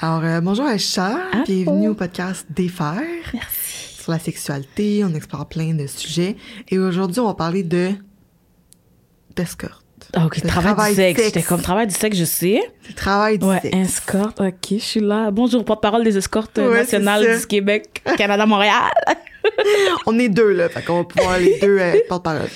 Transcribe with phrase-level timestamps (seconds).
[0.00, 1.44] Alors, euh, bonjour Aïcha, Allô.
[1.44, 3.02] bienvenue au podcast Défaire.
[3.34, 3.94] Merci.
[4.02, 6.36] Sur la sexualité, on explore plein de sujets.
[6.68, 7.90] Et aujourd'hui, on va parler de
[9.34, 9.84] d'escorte.
[10.14, 11.22] Ah, ok, travail, travail du sexe.
[11.24, 12.60] J'étais comme travail du sexe, je sais.
[12.88, 13.76] Le travail du Ouais, sexe.
[13.76, 15.30] escorte, ok, je suis là.
[15.32, 18.90] Bonjour, porte-parole des escortes Ouais, nationales du Québec, Canada, Montréal.
[20.06, 22.48] On est deux, là, fait qu'on va pouvoir les deux euh, porte-parole.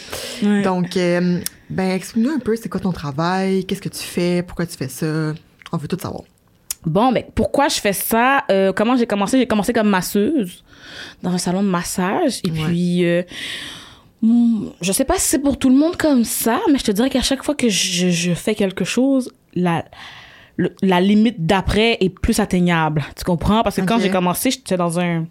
[0.45, 0.63] Ouais.
[0.63, 4.65] Donc, euh, ben, explique-nous un peu, c'est quoi ton travail, qu'est-ce que tu fais, pourquoi
[4.67, 5.33] tu fais ça?
[5.73, 6.23] On veut tout savoir.
[6.85, 8.45] Bon, ben, pourquoi je fais ça?
[8.51, 9.39] Euh, comment j'ai commencé?
[9.39, 10.65] J'ai commencé comme masseuse
[11.23, 12.41] dans un salon de massage.
[12.45, 12.65] Et Ouais.
[12.67, 13.23] puis, euh,
[14.23, 16.91] hmm, je sais pas si c'est pour tout le monde comme ça, mais je te
[16.91, 19.85] dirais qu'à chaque fois que je, je fais quelque chose, la,
[20.63, 23.05] le- la limite d'après est plus atteignable.
[23.17, 23.63] Tu comprends?
[23.63, 25.27] Parce que quand j'ai commencé, j'étais dans un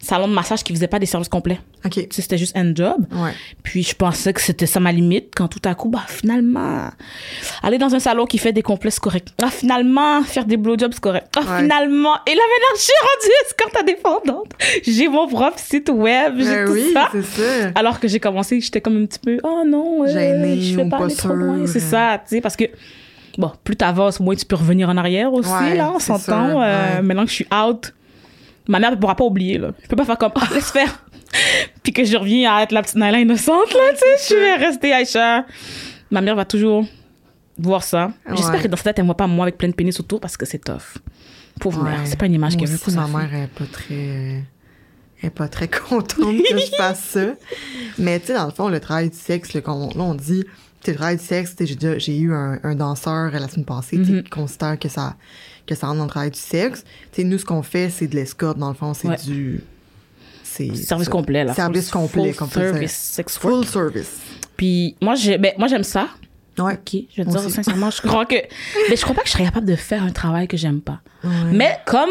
[0.00, 1.58] salon de massage qui faisait pas des services complets.
[1.84, 1.92] OK.
[1.94, 3.06] Tu sais, c'était juste un job.
[3.12, 3.32] Ouais.
[3.62, 6.88] Puis je pensais que c'était ça ma limite quand tout à coup, bah finalement,
[7.62, 9.28] aller dans un salon qui fait des complets, c'est correct.
[9.42, 11.28] Ah, finalement, faire des blowjobs, c'est correct.
[11.36, 11.62] Ah, Ouais.
[11.62, 12.14] finalement.
[12.26, 14.52] Et là, maintenant, je suis rendue escorte indépendante.
[14.86, 17.08] J'ai mon propre site web, j'ai Ben tout oui, ça.
[17.74, 20.88] Alors que j'ai commencé, j'étais comme un petit peu, oh non, euh, je vais ou
[20.88, 21.66] pas pas aller trop loin.
[21.66, 22.64] C'est ça, tu sais, parce que,
[23.38, 26.60] bon, plus t'avances, moins tu peux revenir en arrière aussi, Ouais, là, on s'entend.
[26.62, 27.02] Euh, ouais.
[27.02, 27.94] Maintenant que je suis out,
[28.68, 29.70] ma mère ne pourra pas oublier, là.
[29.82, 31.02] Je peux pas faire comme, Ah, laisse faire.
[31.82, 34.54] Puis que je reviens à être la petite Naila innocente, là, tu sais, je vais
[34.66, 35.44] rester Aïcha.
[36.10, 36.86] Ma mère va toujours
[37.58, 38.12] voir ça.
[38.34, 40.20] J'espère que dans sa tête, elle me voit pas moi avec plein de pénis autour
[40.20, 40.98] parce que c'est tough.
[41.60, 44.42] Pauvre mère, c'est pas une image qu'elle veut pour ma mère est pas très
[45.22, 47.20] est pas très contente que je fasse ça.
[47.98, 50.44] Mais tu sais, dans le fond, le travail du sexe, là, qu'on- là, on dit,
[50.92, 51.54] le travail du sexe,
[51.98, 54.22] j'ai eu un, un danseur la semaine passée, Mhm.
[54.24, 55.16] qui considère que ça,
[55.66, 56.84] que ça rentre dans le travail du sexe.
[57.12, 59.16] Tu sais, nous, ce qu'on fait, c'est de l'escorte, dans le fond, c'est Ouais.
[59.24, 59.62] du...
[60.42, 61.10] Service ça.
[61.10, 61.52] complet, là.
[61.52, 62.60] Service Full- complet, full comme ça.
[62.60, 63.56] service sex work.
[63.56, 64.16] Full service.
[64.56, 66.08] Puis moi, ben, moi j'aime ça.
[66.58, 66.72] Ouais.
[66.72, 67.50] Ok, je veux dire aussi.
[67.50, 68.36] sincèrement, je crois que,
[68.88, 71.00] mais je crois pas que je serais capable de faire un travail que j'aime pas.
[71.22, 71.30] Ouais.
[71.52, 72.08] Mais comme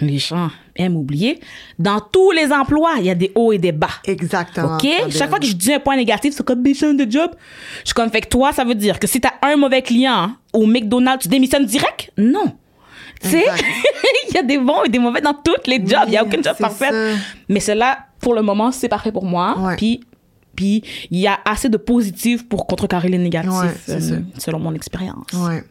[0.00, 1.40] les gens aiment oublier,
[1.78, 3.88] dans tous les emplois, il y a des hauts et des bas.
[4.06, 4.76] Exactement.
[4.76, 7.30] Ok, chaque fois que je dis un point négatif, c'est comme démissionne de job.
[7.80, 10.32] Je suis comme fait que toi, ça veut dire que si t'as un mauvais client
[10.52, 12.10] au McDonald's, tu démissionnes direct?
[12.16, 12.54] Non.
[13.22, 13.44] Tu sais,
[14.30, 16.04] il y a des bons et des mauvais dans tous les jobs.
[16.08, 16.90] Il a Oui, aucun job c'est parfait.
[16.90, 17.20] ça.
[17.48, 19.56] Mais celle-là, pour le moment, c'est parfait pour moi.
[19.58, 19.76] Ouais.
[19.76, 20.00] Puis,
[20.56, 24.16] puis il y a assez de positifs pour contrecarrer les négatifs, Ouais, ça.
[24.38, 25.26] selon mon expérience.
[25.34, 25.62] Ouais.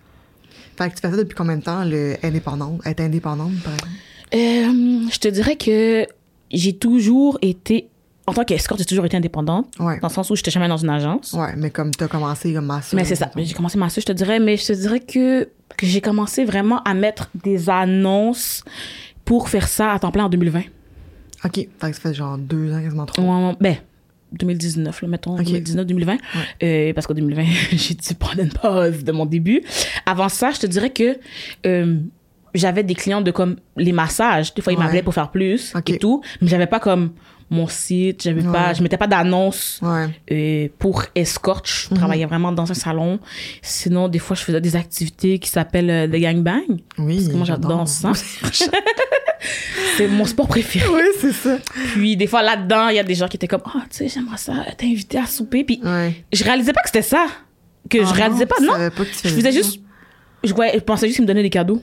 [0.78, 3.92] Fait que tu fais ça depuis combien de temps, le indépendante, être indépendante, par exemple?
[4.34, 6.06] Euh, je te dirais que
[6.52, 7.88] j'ai toujours été,
[8.28, 10.00] en tant qu'escorte, j'ai toujours été indépendante, Ouais.
[10.00, 11.34] dans le sens où j'étais jamais dans une agence.
[11.34, 12.96] Ouais, mais comme t'as commencé comme masseur.
[12.98, 13.32] Mais c'est ça.
[13.36, 16.82] J'ai commencé ma je te dirais, mais je te dirais que, que j'ai commencé vraiment
[16.84, 18.64] à mettre des annonces
[19.26, 20.62] pour faire ça à temps plein en 2020.
[21.44, 21.56] OK.
[21.56, 23.24] Fait que ça fait genre deux ans, quasiment trois.
[23.24, 23.76] Ouais, ouais, ben,
[24.34, 25.46] 2019, là, mettons, Ok.
[25.48, 26.18] 2019-2020.
[26.64, 29.62] Euh, parce qu'en 2020, j'ai dû prendre une pause de mon début.
[30.06, 31.18] Avant ça, je te dirais que
[31.66, 31.98] euh,
[32.54, 34.54] j'avais des clients de comme les massages.
[34.54, 34.84] Des fois, ils Ouais.
[34.84, 36.22] m'appelaient pour faire plus et tout.
[36.42, 37.12] Mais j'avais pas comme
[37.50, 38.76] mon site, j'avais pas, Ouais.
[38.76, 40.08] je mettais pas d'annonce Ouais.
[40.32, 41.62] euh, pour escort.
[41.66, 41.98] Je Mhm.
[41.98, 43.20] travaillais vraiment dans un salon.
[43.62, 46.62] Sinon, des fois, je faisais des activités qui s'appellent euh, des gangbangs.
[46.98, 47.16] Oui.
[47.18, 48.12] Parce que moi, j'adore ça.
[49.98, 50.86] C'est mon sport préféré.
[50.94, 51.58] oui, c'est ça.
[51.94, 54.08] Puis des fois là-dedans, il y a des gens qui étaient comme Ah, tu sais,
[54.08, 55.64] j'aimerais ça t'inviter à souper.
[55.64, 55.82] Puis
[56.32, 57.26] je réalisais pas que c'était ça.
[57.90, 58.80] Que Ah je réalisais non, pas.
[58.80, 58.90] Non.
[58.90, 59.58] pas que tu je faisais faisais ça.
[59.58, 59.82] juste.
[60.44, 61.82] Je, voyais- je pensais juste qu'ils me donnaient des cadeaux.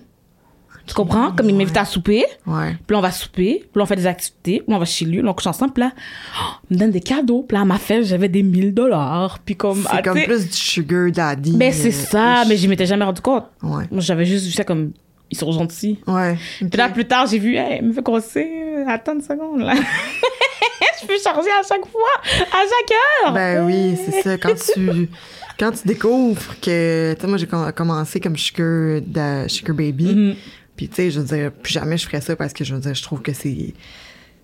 [0.89, 1.33] Tu comprends?
[1.33, 1.53] Comme ouais.
[1.53, 2.25] m'invitaient à souper.
[2.47, 2.77] Ouais.
[2.87, 3.59] Puis là, on va souper.
[3.61, 4.61] Puis là, on fait des activités.
[4.61, 5.21] Puis là, on va chez lui.
[5.21, 5.73] Là, on couche ensemble.
[5.75, 7.45] Puis là, oh, ils me donnent des cadeaux.
[7.47, 9.39] Puis là, à ma fête, j'avais des 1000 dollars.
[9.45, 9.83] Puis comme.
[9.83, 11.57] C'est ah, comme plus du sugar daddy.
[11.57, 12.45] Ben, c'est euh, ça.
[12.49, 13.45] Mais je m'étais jamais rendu compte.
[13.63, 13.85] Ouais.
[13.91, 14.93] Moi, j'avais juste vu ça comme.
[15.31, 15.99] Ils sont gentils.
[16.07, 16.39] Ouais.
[16.59, 18.47] Puis là, plus tard, j'ai vu, hey, me fait grossir.
[18.89, 19.75] Attends une seconde, là.
[21.03, 23.33] je peux charger à chaque fois, à chaque heure.
[23.33, 24.39] Ben oui, c'est ça.
[24.39, 25.09] Quand tu,
[25.59, 27.15] quand tu découvres que.
[27.15, 30.15] Tu sais, moi, j'ai com- commencé comme sugar, da- sugar baby.
[30.15, 30.37] Mhm.
[30.79, 32.81] Puis, tu sais, je veux dire, plus jamais je ferais ça parce que je veux
[32.81, 33.75] dire, je trouve que c'est.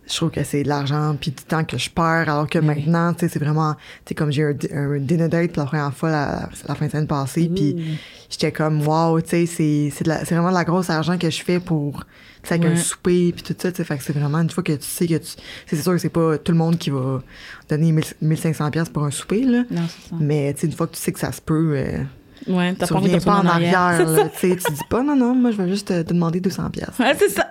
[0.07, 3.15] Je trouve que c'est de l'argent puis du temps que je perds, alors que maintenant,
[3.15, 3.73] tu sais, c'est vraiment.
[4.05, 6.75] Tu sais, comme j'ai eu un, un dinner date pour la première fois la, la
[6.75, 7.97] fin de semaine passée, puis
[8.29, 10.05] j'étais comme, wow, tu sais, c'est c'est
[10.35, 12.05] vraiment de la grosse argent que je fais pour.
[12.43, 14.51] Tu sais, avec un souper puis tout ça, tu sais, fait que c'est vraiment une
[14.51, 15.31] fois que tu sais que tu.
[15.67, 17.23] C'est sûr que c'est pas tout le monde qui va
[17.71, 19.63] donner 1000 1500$ piastres pour un souper, là.
[19.71, 20.17] Non, c'est ça.
[20.21, 21.73] Mais, tu sais, une fois que tu sais que ça se peut.
[21.79, 22.03] euh,
[22.47, 25.35] Ouais, t'as pas envie de pas en arrière, là, tu tu dis pas non, non,
[25.35, 26.99] moi je vais juste te, te demander 200 pièces.
[26.99, 27.49] Ouais, c'est ça.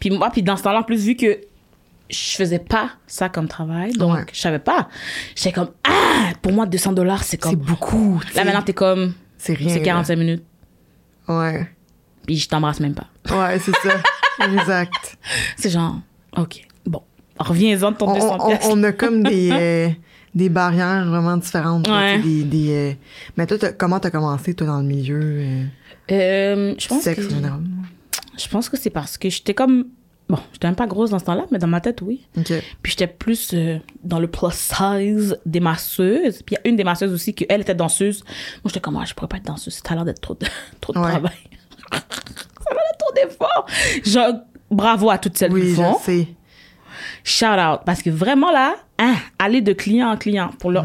[0.00, 1.38] Puis moi, puis dans ce temps-là, en plus, vu que
[2.08, 4.24] je faisais pas ça comme travail, donc Ouais.
[4.32, 4.88] je savais pas.
[5.34, 7.56] J'étais comme, ah, pour moi, 200 dollars, c'est C'est comme.
[7.56, 8.20] beaucoup.
[8.34, 9.70] Là, maintenant, t'es comme, c'est rien.
[9.74, 10.44] c'est 45 minutes,
[11.28, 11.38] là.
[11.40, 11.68] Ouais.
[12.26, 13.06] puis je t'embrasse même pas.
[13.30, 13.94] Ouais, c'est ça.
[14.52, 15.16] exact.
[15.56, 15.96] C'est genre,
[16.36, 17.02] OK, bon,
[17.38, 19.88] reviens-en de ton On, 200 on- on a comme des, euh,
[20.36, 21.88] des barrières vraiment différentes.
[21.88, 22.18] Ouais.
[22.20, 22.92] Des, des, euh,
[23.36, 25.64] Mais toi, comment t'as commencé, toi, dans le milieu euh,
[26.12, 27.60] Euh, je pense sexe que, général?
[28.38, 29.86] je pense que c'est parce que j'étais comme,
[30.28, 32.26] bon, j'étais même pas grosse dans ce temps-là, mais dans ma tête, oui.
[32.34, 36.42] Puis j'étais plus euh, dans le plus size des masseuses.
[36.42, 38.22] Puis il y a une des masseuses aussi qui, elle, était danseuse.
[38.26, 39.74] Moi, j'étais comme, ah, je pourrais pas être danseuse.
[39.74, 40.46] Ça a l'air d'être trop de,
[40.82, 41.10] trop de Ouais.
[41.12, 41.32] travail.
[41.92, 43.66] ça a l'air d'être trop d'efforts.
[44.04, 44.34] Genre,
[44.70, 45.98] bravo à toutes celles qui Oui, le je font.
[46.00, 46.28] sais.
[47.28, 47.80] Shout out.
[47.84, 50.84] Parce que vraiment là, hein, aller de client en client pour leur.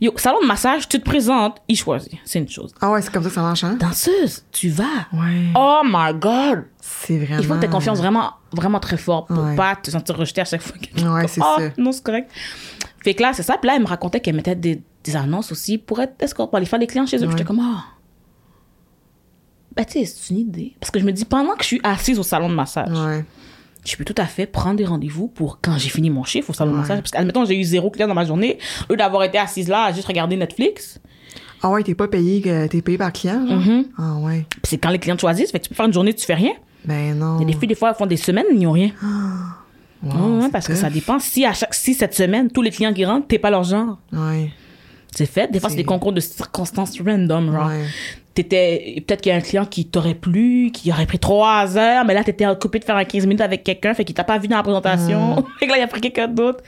[0.00, 2.12] Yo, salon de massage, tu te présentes, ils choisissent.
[2.24, 2.72] C'est une chose.
[2.80, 3.76] Ah ouais, c'est comme ça que ça marche, hein?
[3.80, 4.84] Danseuse, tu vas.
[5.12, 5.48] Ouais.
[5.56, 6.66] Oh my God!
[6.80, 7.40] C'est vraiment...
[7.40, 9.56] Il faut que tu aies confiance vraiment, vraiment très fort pour Ouais.
[9.56, 10.76] pas te sentir rejeté à chaque fois.
[10.78, 11.62] que Ouais, c'est oh, ça.
[11.76, 12.30] non, c'est correct.
[13.02, 13.58] Fait que là, c'est ça.
[13.58, 16.58] Puis là, elle me racontait qu'elle mettait des, des annonces aussi pour être escorte, pour
[16.58, 17.28] aller faire des clients chez eux.
[17.28, 17.82] J'étais comme, ah.
[19.74, 20.76] Ben, tu sais, c'est une idée.
[20.78, 23.24] Parce que je me dis, pendant que je suis assise au salon de massage, Ouais.
[23.84, 26.52] Je peux tout à fait prendre des rendez-vous pour quand j'ai fini mon chiffre au
[26.52, 26.98] salon de massage.
[27.00, 28.58] Parce qu'admettons, j'ai eu zéro client dans ma journée.
[28.88, 31.00] Lieu d'avoir été assise là à juste regarder Netflix.
[31.62, 33.58] Ah ouais, t'es pas payé, que- t'es payé par client, genre?
[33.58, 33.84] Mhm.
[33.98, 34.46] Ah ouais.
[34.50, 35.50] Puis c'est quand les clients te choisissent.
[35.52, 36.52] Fait que tu peux faire une journée, tu fais rien.
[36.84, 37.36] Ben non.
[37.38, 38.90] Il y a des filles, des fois, elles font des semaines, ils n'ont rien.
[40.04, 41.20] Wow, Ouais, ouais, parce que ça dépend.
[41.20, 43.98] Si à chaque, si cette semaine, tous les clients qui rentrent, t'es pas leur genre.
[44.12, 44.50] Ouais.
[45.14, 45.48] C'est fait.
[45.52, 47.68] Des fois, c'est C'est- des concours de circonstances random, genre.
[47.68, 47.84] Ouais.
[48.34, 52.04] T'étais, peut-être qu'il y a un client qui t'aurait plu, qui aurait pris trois heures,
[52.06, 54.38] mais là, t'étais occupé de faire un 15 minutes avec quelqu'un, fait qu'il t'a pas
[54.38, 55.36] vu dans la présentation.
[55.42, 55.44] Mm.
[55.58, 56.62] fait que là, il a pris quelqu'un d'autre.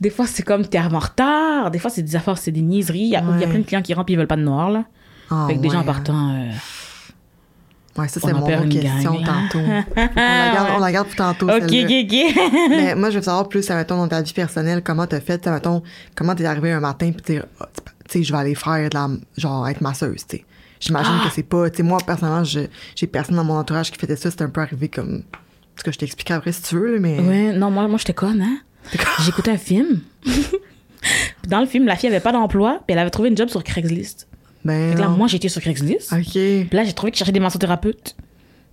[0.00, 1.70] Des fois, c'est comme t'es en retard.
[1.70, 3.00] Des fois, c'est des affaires, c'est des niaiseries.
[3.00, 4.70] Il y, a, y plein de clients qui rentrent puis ils veulent pas de noir,
[4.70, 4.84] là.
[5.30, 6.50] Ah fait que ouais, en partant, euh,
[7.98, 9.58] Ouais, ça, c'est mon perd autre une question gang, tantôt.
[9.96, 12.50] on, la garde, on la garde pour tantôt, ok, ok, ok.
[12.70, 15.82] Mais moi, je veux savoir plus, mettons, dans ta vie personnelle, comment t'as fait, mettons,
[16.14, 17.68] comment t'es arrivé un matin pis dire, Ah,
[18.08, 20.44] tu sais, je vais aller faire de la, genre, être masseuse, tu sais.
[20.80, 21.26] J'imagine Ah!
[21.28, 22.66] que c'est pas, tu sais, moi, personnellement, je-
[22.96, 25.22] j'ai personne dans mon entourage qui faisait ça, c'est un peu arrivé comme,
[25.76, 27.18] ce que je t'expliquerai après si tu veux, là, mais.
[27.20, 28.58] Ouais, non, moi, moi j'étais conne, hein.
[29.24, 30.00] J'écoutais un film.
[31.48, 33.62] Dans le film, la fille avait pas d'emploi, puis elle avait trouvé une job sur
[33.62, 34.28] Craigslist.
[34.64, 34.90] Ben.
[34.90, 36.12] Fait que là, moi, j'étais sur Craigslist.
[36.12, 36.32] Ok.
[36.32, 38.16] Puis là, j'ai trouvé qu'ils cherchaient des massothérapeutes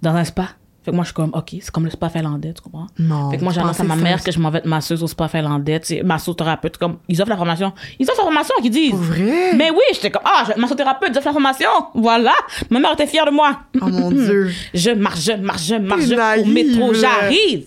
[0.01, 0.49] dans un spa.
[0.85, 2.85] Fait que moi, je suis comme, OK, c'est comme le spa finlandais, tu comprends?
[2.99, 3.31] Non.
[3.31, 5.27] fait que moi, j'annonce à ma mère que je m'en vais être masseuse au spa
[5.27, 6.77] finlandais, tu sais, massothérapeute.
[6.77, 7.73] Comme, ils offrent la formation.
[7.97, 8.91] Ils offrent la formation, qu'ils disent.
[8.91, 9.53] Pour vrai?
[9.55, 11.69] Mais oui, j'étais comme, ah, être massothérapeute, ils offrent la formation.
[11.95, 12.33] Voilà.
[12.69, 13.61] Ma mère était fière de moi.
[13.81, 14.51] Oh mon Dieu.
[14.75, 17.65] Je marche, je marche, je marche, je au métro, j'arrive.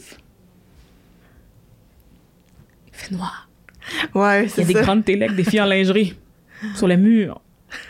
[2.87, 3.49] Il fait noir.
[4.15, 4.83] Ouais, Il y a c'est des ça.
[4.83, 6.15] grandes télé avec des filles en lingerie
[6.77, 7.41] sur les murs.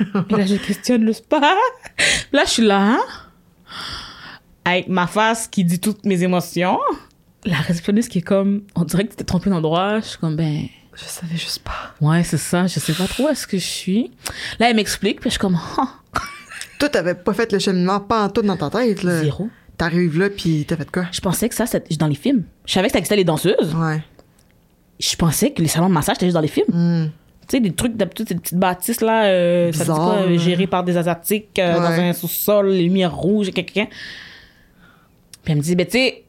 [0.00, 1.40] Et là, je questionne le spa.
[2.32, 3.00] Là, je suis là, hein,
[4.69, 6.79] avec ma face qui dit toutes mes émotions.
[7.44, 10.00] La réceptionniste qui est comme, on dirait que tu t'es trompé d'endroit.
[10.00, 11.94] Je suis comme, ben, Je savais juste pas.
[12.00, 14.11] ouais, c'est ça, je sais pas trop où est-ce que je suis.
[14.59, 15.88] Là, elle m'explique, puis je suis comme, ah,
[16.79, 19.20] Toi, t'avais pas fait le cheminement pas en tout dans ta tête, là.
[19.23, 19.49] zéro.
[19.76, 21.05] T'arrives là, puis t'as fait quoi?
[21.12, 22.43] Je pensais que ça, c'était dans les films.
[22.67, 23.75] Je savais que ça existait les danseuses.
[23.76, 24.03] Ouais.
[24.99, 26.67] Je pensais que les salons de massage, c'était juste dans les films.
[26.71, 27.11] Hmm.
[27.49, 30.67] Tu sais, des trucs d'habitude, ces petites bâtisses là, euh, ça dit quoi, euh, gérées
[30.67, 33.87] par des Asiatiques euh, dans un sous-sol, les lumières rouges et quelqu'un.
[35.49, 36.25] Puis elle me dit, ben tu sais,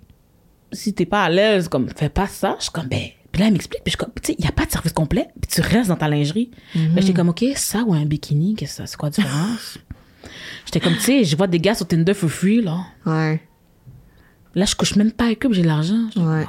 [0.72, 2.56] si t'es pas à l'aise, comme, fais pas ça.
[2.58, 3.02] Je suis comme, ben.
[3.34, 4.72] Puis là, elle m'explique, puis je suis comme, tu sais, il n'y a pas de
[4.72, 6.50] service complet, puis tu restes dans ta lingerie.
[6.74, 6.94] Mhm.
[6.94, 9.78] Ben, j'étais comme, OK, ça ou un bikini, qu'est-ce que ça, c'est quoi la différence?
[10.66, 12.78] j'étais comme, tu sais, je vois des gars sur Tinder for free, là.
[13.06, 13.42] Ouais.
[14.56, 16.06] Là, je couche même pas avec eux, j'ai de l'argent.
[16.16, 16.46] Ouais.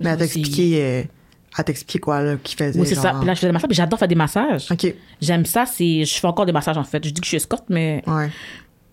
[0.00, 1.02] Mais elle C'est- expliqué, euh,
[1.66, 2.80] expliqué quoi, là, qu'il faisait.
[2.80, 3.12] Oui, c'est ça.
[3.18, 4.70] Puis là, je fais des massages, j'adore faire des massages.
[4.70, 4.94] Ok.
[5.20, 6.06] J'aime ça, c'est.
[6.06, 7.04] Je fais encore des massages, en fait.
[7.04, 8.30] Je dis que je suis escorte, mais Ouais.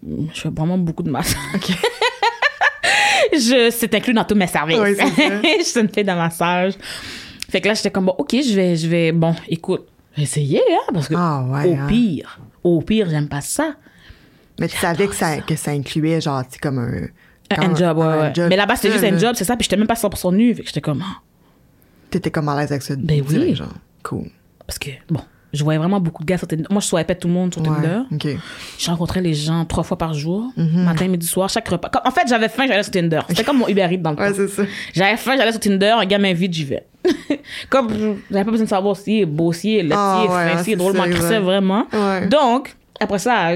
[0.04, 1.38] Je fais vraiment beaucoup de massages.
[1.56, 1.72] Ok?
[3.34, 4.80] je, c'est inclus dans tous mes services.
[4.80, 4.96] Oui,
[5.60, 6.74] je suis une fille de massage.
[7.50, 9.88] Fait que là, j'étais comme, bon, OK, je vais, je vais, bon, écoute,
[10.18, 11.68] essayer, hein, parce que Ah, ouais.
[11.68, 11.88] au hein.
[11.88, 13.76] pire, au pire, j'aime pas ça.
[14.60, 17.08] Mais tu savais que ça, que ça incluait, genre, tu comme un.
[17.52, 18.32] Un job, ouais, un ouais.
[18.36, 20.54] job Mais là-bas, c'était juste un job, c'est ça, puis j'étais même pas 100% nue.
[20.54, 21.22] Fait que j'étais comme, ah,
[22.10, 22.96] T'étais comme à l'aise avec ça.
[22.98, 23.56] Ben oui.
[23.56, 23.74] Genre.
[24.04, 24.30] Cool.
[24.66, 25.22] parce que, bon,
[25.54, 26.66] je voyais vraiment beaucoup de gars sur Tinder.
[26.70, 28.02] Moi, je swipais tout le monde sur Tinder.
[28.12, 28.16] Ouais.
[28.36, 28.38] Ok.
[28.78, 30.84] Je rencontrais les gens trois fois par jour, Mhm.
[30.84, 31.90] matin, midi, soir, chaque repas.
[32.06, 33.22] En fait, j'avais faim, j'allais sur Tinder.
[33.30, 34.36] C'était comme mon Uber Eats dans le Ouais, temps.
[34.38, 34.64] c'est ça.
[34.94, 36.86] J'avais faim, j'allais sur Tinder, un gars m'invite, j'y vais.
[37.70, 37.90] Comme
[38.30, 40.50] j'avais pas besoin de savoir s'il est beau, s'il est laid, Ah, s'il est ouais,
[40.52, 41.86] fin, s'il est drôlement crissé, vraiment.
[41.94, 42.28] Ouais.
[42.28, 43.52] Donc, après ça,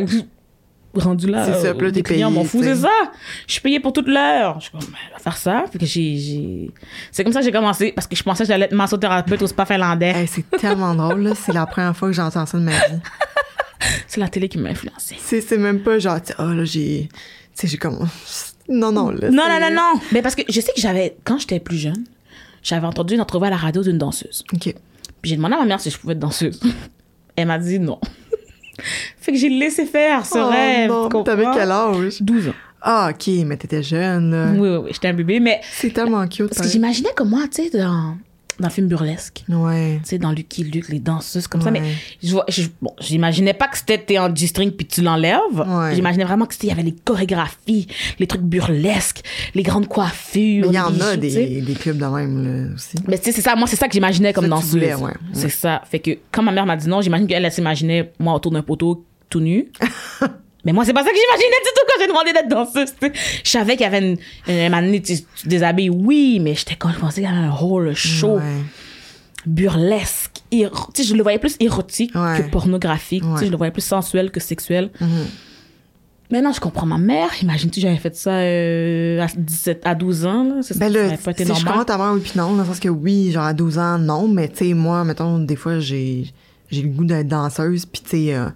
[1.02, 2.64] rendu là, C'est ça, euh, puis là, des t'es clients payé, m'en sais.
[2.64, 3.12] c'est ça.
[3.48, 4.60] Je suis payée pour toute l'heure.
[4.60, 5.66] Je suis comme, ben, je vais faire ça.
[5.72, 6.72] Fait que j'ai, j'ai...
[7.12, 9.48] C'est comme ça que j'ai commencé, parce que je pensais que j'allais être massothérapeute au
[9.48, 10.12] spa finlandais.
[10.12, 11.36] Hey, c'est tellement drôle, là.
[11.36, 12.78] C'est la première fois que j'entends ça de ma vie.
[14.08, 15.18] C'est la télé qui m'a influencée.
[15.20, 17.10] C'est, même pas genre, oh là, j'ai.
[17.10, 17.18] Tu
[17.54, 18.08] sais, j'ai comme.
[18.70, 19.30] Non, non, là.
[19.30, 20.02] Non, non, non, non.
[20.12, 22.06] Mais parce que je sais que j'avais, quand j'étais plus jeune,
[22.62, 24.44] j'avais entendu une entrevue à la radio d'une danseuse.
[24.54, 24.74] Ok.
[25.22, 26.62] Puis j'ai demandé à ma mère si je pouvais être danseuse.
[27.36, 28.00] Elle m'a dit non.
[29.18, 30.90] Fait que j'ai laissé faire ce oh, rêve.
[30.90, 32.22] non, t'avais quel âge?
[32.22, 32.54] 12 ans.
[32.82, 34.58] Ah, ok, mais t'étais jeune.
[34.60, 35.40] Oui, oui, oui, j'étais un bébé.
[35.40, 36.48] Mais C'est tellement cute.
[36.48, 36.72] parce que pareil.
[36.72, 38.18] j'imaginais que moi, tu sais, dans...
[38.60, 39.44] dans le film burlesque.
[39.50, 40.00] Ouais.
[40.04, 41.72] Tu sais, dans Lucky Luke, les danseuses comme ça.
[41.72, 41.82] Mais
[42.24, 45.40] je vois, je- bon, j'imaginais pas que c'était t'es en G-string puis tu l'enlèves.
[45.56, 45.96] Ouais.
[45.96, 47.88] J'imaginais vraiment que c'était, il y avait les chorégraphies,
[48.20, 49.22] les trucs burlesques,
[49.56, 50.66] les grandes coiffures.
[50.68, 52.96] Il y en a bijoux, des, des clubs de même, là, aussi.
[53.08, 54.74] Mais tu sais, c'est ça, moi, c'est ça que j'imaginais comme danseuse.
[55.02, 55.14] ouais.
[55.34, 55.82] C'est ça.
[55.90, 58.62] Fait que quand ma mère m'a dit non, j'imagine qu'elle, elle s'imaginait moi autour d'un
[58.62, 59.72] poteau tout nu.
[60.66, 62.94] Mais moi, c'est pas ça que j'imaginais du tout quand j'ai demandé d'être danseuse.
[63.44, 64.18] Je savais qu'il y avait une,
[64.48, 67.46] une, année, tu, tu te déshabilles, oui, mais j'étais quand je pensais qu'il y avait
[67.46, 68.64] un rôle chaud, Ouais.
[69.46, 72.38] burlesque, je le voyais plus érotique Ouais.
[72.44, 73.24] que pornographique.
[73.26, 73.46] Ouais.
[73.46, 74.90] je le voyais plus sensuel que sexuel.
[75.02, 75.10] Mhm.
[76.32, 77.30] Maintenant, je comprends ma mère.
[77.44, 80.44] Imagine-tu, j'avais fait ça euh, à, 17, à 12 ans.
[80.46, 80.62] Là.
[80.64, 81.66] Ça, Ben ça pas été sais, je normal.
[81.66, 84.00] comprends ta mère, oui, puis non, dans le sens que oui, genre à 12 ans,
[84.00, 86.26] non, mais tu sais, moi, mettons, des fois, j'ai
[86.72, 88.48] j'ai le goût d'être danseuse, puis tu sais, euh,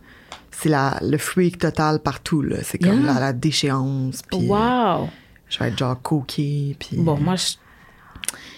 [0.60, 2.58] c'est la- le freak total partout, là.
[2.64, 3.14] C'est comme Yeah.
[3.14, 4.54] la, la déchéance, puis euh,
[5.02, 5.10] Wow!
[5.50, 6.98] je vais être genre coquée, puis...
[6.98, 7.54] Bon, moi, je,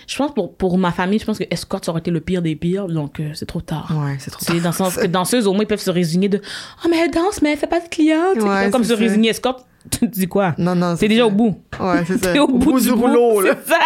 [0.08, 2.42] je pense pour, pour ma famille, je pense que escorte, ça aurait été le pire
[2.42, 3.92] des pires, donc euh, c'est trop tard.
[3.96, 6.30] Ouais, c'est trop sais, dans le sens que danseuse, au moins, ils peuvent se résigner
[6.30, 6.42] de
[6.86, 8.34] «Oh, mais elle danse, mais elle fait pas de clients.
[8.36, 9.00] Ouais, Comme c'est se ça.
[9.02, 10.56] résigner escorte, tu dis quoi?
[10.58, 11.60] Non, non, T'es déjà au bout.
[11.80, 12.32] Ouais, c'est ça.
[12.34, 13.56] T'es au, bout, du, rouleau, là.
[13.66, 13.80] C'est ça.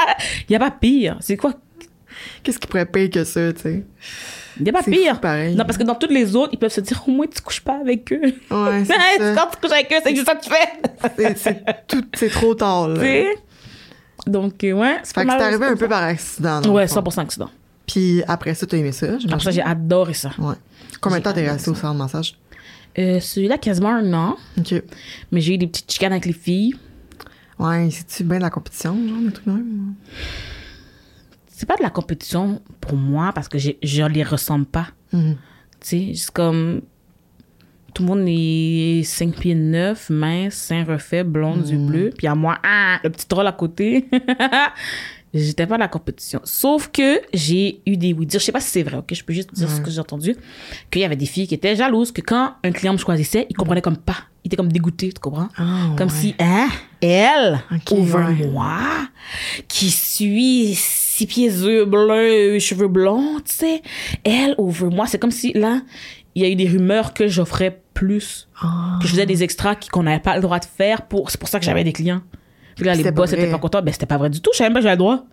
[0.49, 1.17] Y a pas pire.
[1.19, 1.53] C'est quoi?
[2.43, 3.83] Qu'est-ce qui pourrait pire que ça, tu sais?
[4.59, 5.19] Y a pas C'est pire.
[5.19, 5.55] pareil.
[5.55, 7.61] Non, parce que dans toutes les autres, ils peuvent se dire «Au moins, tu couches
[7.61, 8.21] pas avec eux.
[8.21, 9.33] Ouais, c'est ça.
[9.35, 11.13] Quand tu couches avec eux, c'est juste ça que tu fais.
[11.17, 13.01] C'est- C'est tout, c'est trop tard, là.
[14.27, 14.97] Donc, euh, ouais.
[15.03, 16.61] Fait que c'est arrivé un peu par accident.
[16.71, 17.01] Ouais, fond.
[17.01, 17.49] 100% accident.
[17.87, 19.07] Puis après ça, t'as aimé ça?
[19.25, 20.29] Après ça, j'ai adoré ça.
[20.39, 20.55] Ouais.
[21.01, 22.35] Combien de temps t'es resté au salon de massage?
[22.97, 24.37] Euh, Celui-là, quasiment un an.
[24.57, 24.75] OK.
[25.31, 26.75] Mais j'ai eu des petites chicanes avec les filles.
[27.59, 29.93] Ouais, c'est-tu bien de la compétition, genre, des trucs même?
[31.55, 34.87] C'est pas de la compétition pour moi parce que je les ressemble pas.
[35.11, 35.35] Mhm.
[35.79, 36.81] Tu sais, c'est comme.
[37.93, 42.09] Tout le monde est 5 pieds 9, mince, sein refait, blonde, yeux bleus.
[42.17, 44.09] Puis à moi, ah, le petit troll à côté.
[45.35, 46.39] J'étais pas de la compétition.
[46.43, 48.39] Sauf que j'ai eu des oui-dire.
[48.39, 49.13] Je sais pas si c'est vrai, ok?
[49.13, 50.35] Je peux juste dire ce que j'ai entendu.
[50.91, 53.55] Qu'il y avait des filles qui étaient jalouses que quand un client me choisissait, il
[53.55, 54.17] comprenait comme pas.
[54.43, 55.49] Il était comme dégoûté, tu comprends?
[55.57, 56.13] Ah, Comme ouais.
[56.15, 56.67] si, hein,
[57.01, 58.47] elle, Ok, over ouais.
[58.51, 58.77] moi,
[59.67, 60.75] qui suis
[61.13, 63.81] six pieds yeux bleus, cheveux blonds, tu sais,
[64.23, 65.05] elle over moi.
[65.05, 65.81] C'est comme si, là,
[66.35, 68.47] il y a eu des rumeurs que j'offrais plus,
[68.99, 71.03] que je faisais des extras qu'on n'avait pas le droit de faire.
[71.03, 72.21] pour C'est pour ça que j'avais des clients.
[72.75, 73.51] Puis là, les boss étaient vrai.
[73.51, 73.81] pas contents.
[73.83, 74.49] Ben, c'était pas vrai du tout.
[74.53, 75.23] Je savais même pas que j'avais le droit.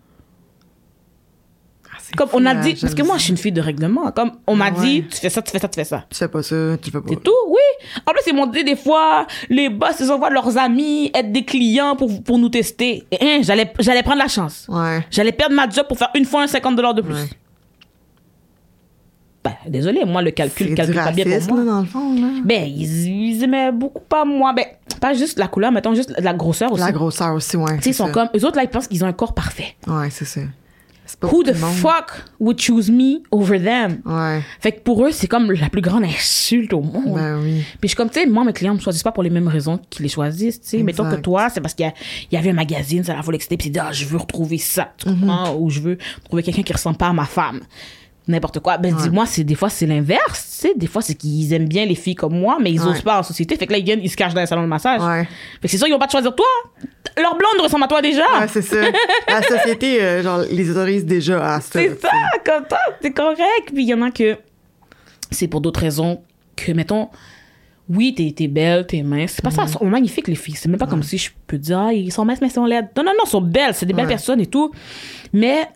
[2.17, 4.11] Comme on a dit, parce que moi, je suis une fille de règlement.
[4.11, 4.81] Comme on m'a Ouais.
[4.81, 6.05] dit, tu fais ça, tu fais ça, tu fais ça.
[6.11, 7.07] Tu fais pas ça, tu fais pas.
[7.09, 7.87] C'est tout, oui.
[8.07, 11.45] En plus, ils m'ont dit des fois, les boss, ils envoient leurs amis être des
[11.45, 13.05] clients pour, pour nous tester.
[13.11, 14.67] Et, hein, j'allais, j'allais prendre la chance.
[14.69, 15.07] Ouais.
[15.11, 17.15] J'allais perdre ma job pour faire une fois un 50 dollars de plus.
[17.15, 17.29] Ouais.
[19.43, 21.65] Ben, désolé, moi, le calcul, calcule pas bien pour moi.
[21.65, 22.29] là, dans le fond, là.
[22.45, 24.53] Ben, ils, ils aimaient beaucoup pas moi.
[24.53, 24.67] Ben,
[25.01, 26.83] pas juste la couleur, mettons juste la grosseur aussi.
[26.83, 27.77] La grosseur aussi, ouais.
[27.79, 28.13] Tu sais, ils sont ça.
[28.13, 29.77] comme, eux autres, là, ils pensent qu'ils ont un corps parfait.
[29.87, 30.43] Ouais, c'est ça.
[31.23, 34.01] C'est pas Who the fuck would choose me over them?
[34.07, 34.41] Ouais.
[34.61, 37.15] Fait que pour eux, c'est comme la plus grande insulte au monde.
[37.15, 37.63] Ben oui.
[37.79, 39.49] Puis je suis comme, tu sais, moi, mes clients me choisissent pas pour les mêmes
[39.49, 40.83] raisons qu'ils les choisissent, tu sais.
[40.83, 41.87] Mettons que toi, c'est parce qu'il
[42.31, 44.17] y, y avait un magazine, ça la foule excité, puis il dit, ah, je veux
[44.19, 45.21] retrouver ça, tu Mhm.
[45.21, 45.55] comprends?
[45.57, 47.61] Ou je veux trouver quelqu'un qui ressemble pas à ma femme.
[48.29, 48.79] N'importe quoi.
[48.79, 50.75] Ben, dis-moi, c'est, des fois, c'est l'inverse, tu sais.
[50.77, 52.87] Des fois, c'est qu'ils aiment bien les filles comme moi, mais ils Ouais.
[52.93, 53.57] osent pas en société.
[53.57, 55.03] Fait que là, ils viennent, ils se cachent dans un salon de massage.
[55.03, 55.25] Ouais.
[55.61, 56.47] Fait que c'est sûr, ils vont pas te choisir toi.
[57.17, 58.23] Leur blonde ressemble à toi déjà.
[58.41, 58.77] Ouais, c'est ça.
[59.29, 61.71] La société, euh, genre, les autorise déjà à ça.
[61.81, 62.09] C'est ça,
[62.45, 63.71] comme ça, c'est correct.
[63.73, 64.37] Puis il y en a que
[65.31, 66.23] c'est pour d'autres raisons
[66.57, 67.09] que, mettons,
[67.89, 69.33] oui, t'es, t'es belle, t'es mince.
[69.37, 70.55] C'est pas ça, elles sont magnifiques, les filles.
[70.57, 72.65] C'est même pas comme si je peux dire, ah, ils sont minces, mais ils sont
[72.67, 72.89] laides.
[72.97, 74.11] Non, non, non, elles sont belles, c'est des belles Ouais.
[74.13, 74.71] personnes et tout.
[75.33, 75.69] Mais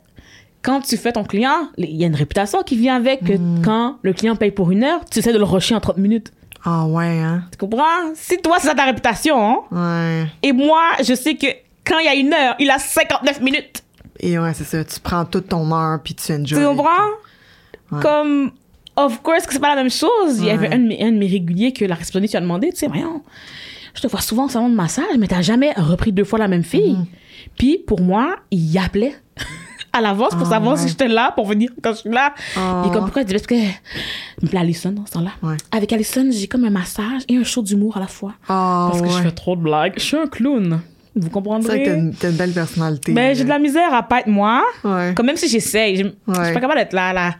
[0.62, 3.32] quand tu fais ton client, il y a une réputation qui vient avec que
[3.64, 6.32] quand le client paye pour une heure, tu essaies de le rusher en 30 minutes.
[6.64, 7.44] Ah ouais, hein?
[7.52, 8.14] Tu comprends?
[8.14, 9.58] Si toi, c'est ça ta réputation, hein?
[9.70, 10.26] Ouais.
[10.42, 11.46] Et moi, je sais que
[11.84, 13.82] quand il y a une heure, il a 59 minutes.
[14.18, 14.82] Et ouais, c'est ça.
[14.84, 16.58] Tu prends toute ton heure puis tu enjoy.
[16.58, 17.08] Tu comprends?
[17.92, 18.00] Ouais.
[18.00, 18.52] Comme,
[18.96, 20.38] of course que c'est pas la même chose.
[20.38, 22.40] Il y avait un de, mes, un de mes réguliers que la réceptionniste lui a
[22.40, 23.22] demandé, tu sais, voyons,
[23.94, 26.48] je te vois souvent au salon de massage, mais t'as jamais repris deux fois la
[26.48, 26.94] même fille.
[26.94, 27.50] Mm-hmm.
[27.58, 29.14] Puis pour moi, il y appelait
[29.94, 30.80] à l'avance pour Ah, savoir ouais.
[30.82, 32.34] si j'étais là pour venir quand je suis là.
[32.56, 32.82] Ah.
[32.86, 33.54] Et comme pourquoi il dit parce que
[34.56, 35.30] Alison dans ce temps-là.
[35.42, 35.56] Ouais.
[35.72, 38.34] Avec Alison, j'ai comme un massage et un show d'humour à la fois.
[38.48, 39.94] Ah parce que je fais trop de blagues.
[39.96, 40.80] Je suis un clown.
[41.16, 42.10] Vous C'est vrai que comprendrez.
[42.18, 43.12] t'as une, belle personnalité.
[43.12, 44.64] Mais j'ai de la misère à pas être moi.
[44.82, 47.34] Comme même si j'essaye, je, je suis pas capable d'être là, la,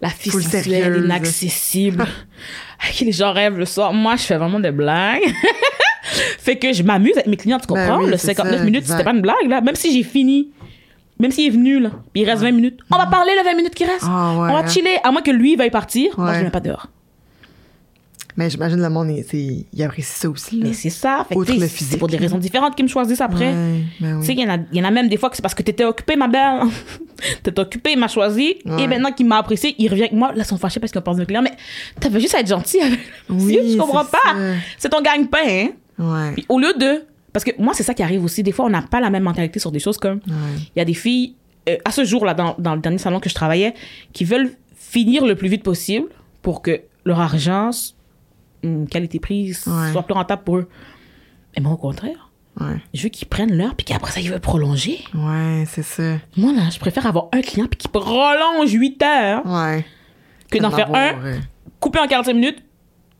[0.00, 1.04] la fille sérieuse.
[1.04, 2.04] inaccessible,
[2.92, 3.92] qui les gens rêvent le soir.
[3.92, 5.22] Moi, je fais vraiment des blagues.
[6.38, 8.02] fait que je m'amuse avec mes clients, tu Ben comprends?
[8.04, 9.60] oui, le c'est 59 ça, minutes, c'était pas une blague, là.
[9.60, 10.48] Même si j'ai fini,
[11.22, 13.56] même s'il est venu, là, puis il reste 20 minutes, on va parler les 20
[13.56, 14.04] minutes qui restent.
[14.06, 16.12] Ah ouais, on va chiller, à moins que lui veuille partir.
[16.18, 16.88] Moi, je ne mets pas dehors.
[18.34, 20.58] Mais j'imagine le monde, il, c'est- il apprécie ça aussi.
[20.58, 20.68] Là.
[20.68, 21.26] Mais c'est ça.
[21.28, 23.52] Fait tu sais, le c'est physique, pour des raisons différentes qu'ils me choisissent après.
[23.52, 25.28] Ouais, ben Tu sais, il y, en a- il y en a même des fois
[25.28, 26.62] que c'est parce que t'étais occupé, ma belle.
[27.42, 28.54] T'étais occupé, il m'a choisi.
[28.64, 28.82] Ouais.
[28.84, 30.28] Et maintenant qu'il m'a apprécié, il revient avec moi.
[30.28, 31.42] Là, ils sont fâchés parce qu'on pense de client.
[31.42, 31.52] Mais
[32.00, 34.34] t'avais juste à être gentil avec Oui, Je comprends c'est pas.
[34.78, 35.68] C'est ton gagne-pain, hein.
[35.98, 36.32] Ouais.
[36.32, 37.04] Puis au lieu de.
[37.32, 38.42] Parce que moi, c'est ça qui arrive aussi.
[38.42, 40.16] Des fois, on n'a pas la même mentalité sur des choses comme.
[40.26, 40.58] Ouais.
[40.74, 41.34] Il y a des filles,
[41.68, 43.74] euh, à ce jour-là, dans, dans le dernier salon que je travaillais,
[44.12, 46.08] qui veulent finir le plus vite possible
[46.42, 47.70] pour que leur argent,
[48.90, 49.92] qualité-prix, Ouais.
[49.92, 50.68] soit plus rentable pour eux.
[51.56, 52.76] Et moi, au contraire, Ouais.
[52.94, 54.98] je veux qu'ils prennent l'heure, puis qu'après ça, ils veulent prolonger.
[55.14, 56.18] Ouais, c'est ça.
[56.36, 59.84] Moi, là, je préfère avoir un client, puis qui prolonge 8 heures, Ouais.
[60.50, 61.40] que d'en faire un,
[61.80, 62.58] couper en 45 minutes,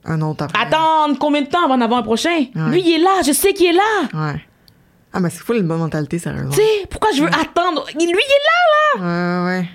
[0.04, 0.60] Un autre après.
[0.60, 2.46] attendre combien de temps avant d'en avoir un prochain?
[2.54, 2.70] Ouais.
[2.70, 4.02] Lui, il est là, je sais qu'il est là.
[4.32, 4.40] Ouais.
[5.12, 6.50] Ah, mais c'est fou une bonne mentalité, sérieusement.
[6.50, 7.84] Tu sais, pourquoi je veux attendre?
[7.94, 9.44] Lui, il est là, là.
[9.44, 9.68] Ouais, ouais.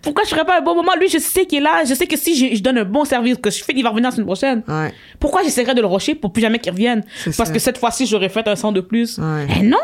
[0.00, 0.92] Pourquoi je ferais pas un bon moment?
[1.00, 1.82] Lui, je sais qu'il est là.
[1.84, 3.88] Je sais que si je, je donne un bon service, que je fais, il va
[3.88, 4.62] revenir la semaine prochaine.
[4.68, 4.92] Ouais.
[5.18, 7.02] Pourquoi j'essaierais de le rusher pour plus jamais qu'il revienne?
[7.24, 7.46] Parce ça.
[7.46, 9.18] que cette fois-ci, j'aurais fait un 100 de plus.
[9.18, 9.46] Ouais.
[9.58, 9.78] Eh non!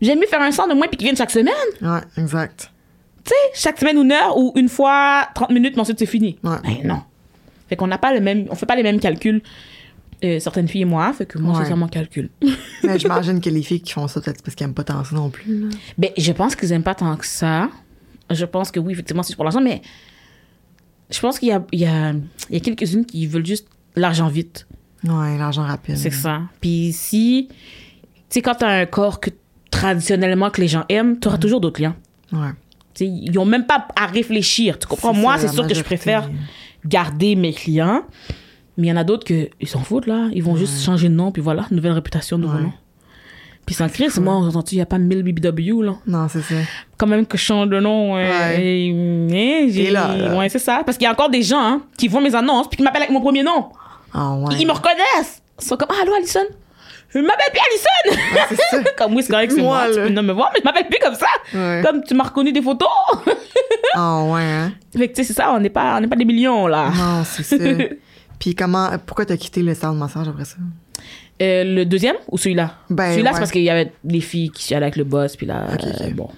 [0.00, 1.54] J'aime mieux faire un 100 de moins puis qu'il vienne chaque semaine.
[1.80, 2.70] Ouais, exact.
[3.24, 6.38] Tu sais, chaque semaine une heure ou une fois 30 minutes, mais ensuite c'est fini.
[6.44, 6.56] Ouais.
[6.82, 7.00] Eh non.
[7.72, 9.40] Fait qu'on n'a pas le même, on fait pas les mêmes calculs.
[10.24, 11.64] euh, certaines filles et moi, fait que moi, Ouais.
[11.64, 12.28] c'est ça mon calcul.
[12.84, 15.16] Mais j'imagine que les filles qui font ça, peut-être parce qu'elles aiment pas tant ça
[15.16, 15.62] non plus.
[15.62, 15.68] Là.
[15.98, 17.70] Ben, je pense qu'ils aiment pas tant que ça.
[18.30, 19.80] Je pense que oui, effectivement, c'est pour l'argent, mais
[21.10, 23.66] je pense qu'il y a, il y a, il y a quelques-unes qui veulent juste
[23.96, 24.66] l'argent vite.
[25.04, 25.96] Ouais, l'argent rapide.
[25.96, 26.42] C'est ça.
[26.60, 27.54] Puis si, tu
[28.28, 29.30] sais, quand t'as un corps que
[29.72, 31.96] traditionnellement que les gens aiment, t'auras toujours d'autres clients.
[32.32, 32.50] Ouais.
[32.94, 34.78] Tu sais, ils ont même pas à réfléchir.
[34.78, 35.12] Tu comprends?
[35.14, 36.30] Moi, c'est sûr que je préfère
[36.86, 38.02] garder mes clients.
[38.78, 40.28] Mais il y en a d'autres que ils s'en foutent, là.
[40.32, 42.62] Ils vont juste changer de nom, puis voilà, nouvelle réputation, nouveau Ouais.
[42.62, 42.72] nom.
[43.66, 45.94] Puis sans crise, moi, on entend il n'y a pas 1000 BBW, là.
[46.06, 46.54] Non, c'est ça.
[46.96, 48.16] Quand même que je change de nom.
[48.16, 48.60] euh, Ouais.
[48.60, 50.36] et- et là.
[50.36, 50.82] Ouais, c'est ça.
[50.84, 53.02] Parce qu'il y a encore des gens hein, qui voient mes annonces, puis qui m'appellent
[53.02, 53.66] avec mon premier nom.
[54.12, 54.56] Ah, ouais.
[54.58, 55.42] Ils me reconnaissent.
[55.60, 56.40] Ils sont comme, ah, allô, Alison?
[57.14, 57.60] Je m'appelle plus
[58.14, 58.22] Alison!
[58.34, 59.78] Ouais, comme oui, c'est correct, c'est moi.
[59.84, 61.26] moi, Tu peux venir me voir, mais je m'appelle plus comme ça.
[61.54, 61.82] Ouais.
[61.84, 62.88] Comme tu m'as reconnu des photos.
[63.94, 64.72] Ah, ouais, hein.
[64.96, 66.88] fait que, tu sais, c'est ça, on n'est pas, on pas des millions, là.
[66.96, 67.56] Non, c'est ça.
[68.38, 70.56] Puis comment, pourquoi t'as quitté le salon de massage après ça?
[71.42, 72.74] Euh, le deuxième ou celui-là?
[72.88, 73.34] Ben, celui-là, ouais.
[73.34, 75.80] c'est parce qu'il y avait des filles qui allaient avec le boss, puis là, Ok,
[75.82, 76.00] ok.
[76.00, 76.30] euh, bon.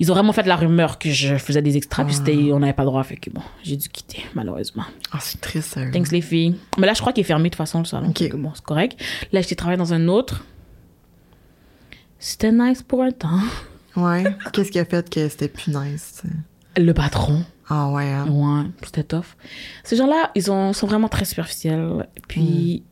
[0.00, 2.72] Ils ont vraiment fait la rumeur que je faisais des extras, puis c'était- on n'avait
[2.72, 4.84] pas le droit, fait que bon, j'ai dû quitter, malheureusement.
[5.12, 5.90] Ah, c'est triste, sérieux.
[5.92, 6.56] Thanks les filles.
[6.78, 8.08] Mais là, je crois qu'il est fermé de toute façon, le salon.
[8.10, 8.34] Ok.
[8.36, 9.00] Bon, c'est correct.
[9.32, 10.44] Là, j'étais travaillé dans un autre.
[12.18, 13.40] C'était nice pour un temps.
[13.96, 14.24] Ouais.
[14.52, 16.20] Qu'est-ce qui a fait que c'était plus nice?
[16.22, 16.82] tu sais?
[16.82, 17.44] Le patron.
[17.68, 18.26] Ah, ouais, hein.
[18.28, 19.36] Ouais, c'était tough.
[19.84, 22.06] Ces gens-là, ils ont, sont vraiment très superficiels.
[22.28, 22.82] Puis,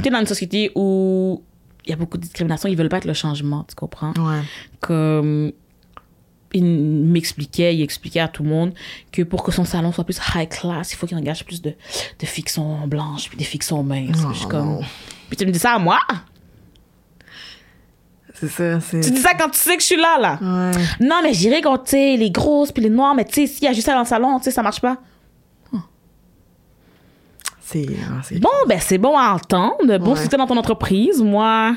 [0.00, 1.42] tu es dans une société où
[1.86, 4.12] il y a beaucoup de discrimination, ils veulent pas être le changement, tu comprends?
[4.18, 4.42] Ouais.
[4.80, 5.52] Comme
[6.54, 8.72] il m'expliquait, il expliquait à tout le monde
[9.10, 11.70] que pour que son salon soit plus high class, il faut qu'il engage plus de,
[12.18, 14.18] de fixons blanches puis des fixons minces.
[14.22, 14.66] Oh, Puis je suis comme...
[14.66, 14.80] non.
[15.28, 15.98] Puis tu me dis ça à moi?
[18.34, 19.00] C'est ça, c'est.
[19.00, 20.38] Tu dis ça quand tu sais que je suis là, là?
[20.42, 20.82] Ouais.
[21.00, 23.64] Non, mais j'irai contre, tu sais, les grosses puis les noires, mais tu sais, s'il
[23.64, 24.96] y a juste ça dans le salon, tu sais, ça marche pas.
[27.60, 27.86] C'est.
[28.10, 29.96] ah, c'est- Bon, ben c'est bon à entendre.
[29.98, 30.20] Bon, Ouais.
[30.20, 31.74] si t'es dans ton entreprise, moi...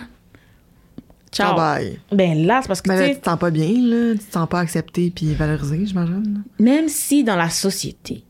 [1.36, 1.54] Ciao.
[1.58, 2.00] Ah, bye.
[2.12, 4.14] Ben là, c'est parce que, tu là, tu te sens pas bien, là.
[4.14, 6.44] Tu te sens pas accepté puis valorisé, j'imagine.
[6.60, 8.24] même si dans la société,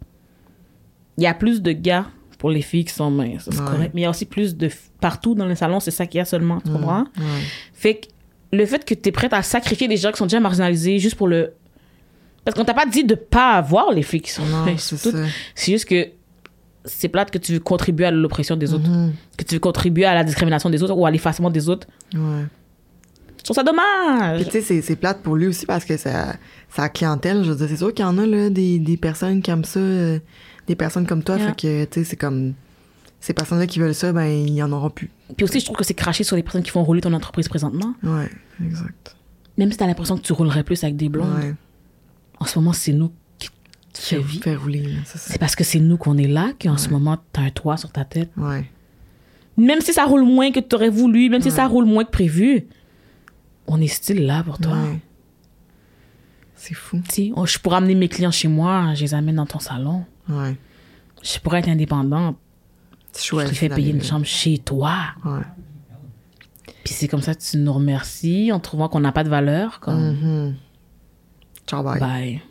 [1.17, 2.07] il y a plus de gars
[2.39, 3.65] pour les filles qui sont minces, c'est Ouais.
[3.65, 4.69] correct, mais il y a aussi plus de...
[4.99, 7.01] Partout dans les salons, c'est ça qu'il y a seulement, tu comprends?
[7.17, 7.23] Ouais.
[7.73, 8.07] Fait que
[8.51, 11.15] le fait que tu es prête à sacrifier des gens qui sont déjà marginalisés juste
[11.15, 11.53] pour le...
[12.43, 14.93] Parce qu'on t'a pas dit de pas avoir les filles qui sont minces.
[15.55, 16.09] c'est juste que
[16.83, 18.87] c'est plate que tu veux contribuer à l'oppression des autres.
[18.89, 19.13] Mhm.
[19.37, 21.87] Que tu veux contribuer à la discrimination des autres ou à l'effacement des autres.
[22.13, 22.43] Ouais.
[23.45, 24.41] Je trouve ça dommage.
[24.41, 26.35] Puis tu sais, c'est- plate pour lui aussi parce que ça,
[26.69, 29.43] sa clientèle, je veux dire, c'est sûr qu'il y en a là, des, des personnes
[29.43, 30.17] qui aiment ça, euh,
[30.65, 31.47] des personnes comme toi, Yeah.
[31.49, 32.53] fait que tu sais, c'est comme
[33.19, 35.11] ces personnes-là qui veulent ça, ben il y en aura plus.
[35.37, 37.47] Puis aussi, je trouve que c'est craché sur les personnes qui font rouler ton entreprise
[37.47, 37.93] présentement.
[38.01, 38.29] Ouais,
[38.65, 39.15] exact.
[39.59, 41.31] Même si t'as l'impression que tu roulerais plus avec des blondes.
[41.37, 41.53] Ouais.
[42.39, 43.49] En ce moment, c'est nous qui
[43.93, 47.17] qui Qui fait rouler, c'est parce que c'est nous qu'on est là qu'en ce moment,
[47.31, 48.31] t'as un toit sur ta tête.
[48.37, 48.65] Ouais.
[49.57, 51.55] Même si ça roule moins que tu aurais voulu, même si Ouais.
[51.55, 52.65] ça roule moins que prévu,
[53.67, 54.73] on est style là pour toi.
[54.73, 54.99] Ouais.
[56.55, 57.01] C'est fou.
[57.09, 60.05] Sais, oh, je pourrais amener mes clients chez moi, je les amène dans ton salon.
[60.29, 60.55] Ouais.
[61.23, 62.37] Je pourrais être indépendante,
[63.13, 64.95] Tu je te fais payer une chambre chez toi.
[65.23, 65.41] Ouais.
[66.83, 69.79] Puis c'est comme ça que tu nous remercies en trouvant qu'on n'a pas de valeur.
[69.79, 70.55] Comme, Mhm.
[71.67, 71.99] Ciao, bye.
[71.99, 72.41] bye.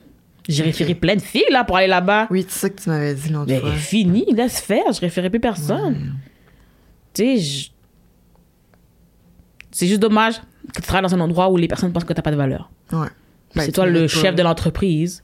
[0.48, 2.26] J'ai référé plein de filles là pour aller là-bas.
[2.30, 3.72] Oui, c'est ça que tu m'avais dit l'autre Mais fois.
[3.72, 6.16] fini, laisse faire, je référais plus personne.
[7.14, 7.70] Tu sais, je-
[9.70, 10.34] c'est juste dommage
[10.72, 12.36] que tu travailles dans un endroit où les personnes pensent que tu n'as pas de
[12.36, 12.70] valeur.
[12.92, 13.08] Ouais.
[13.54, 15.22] Ben, c'est toi le chef de l'entreprise,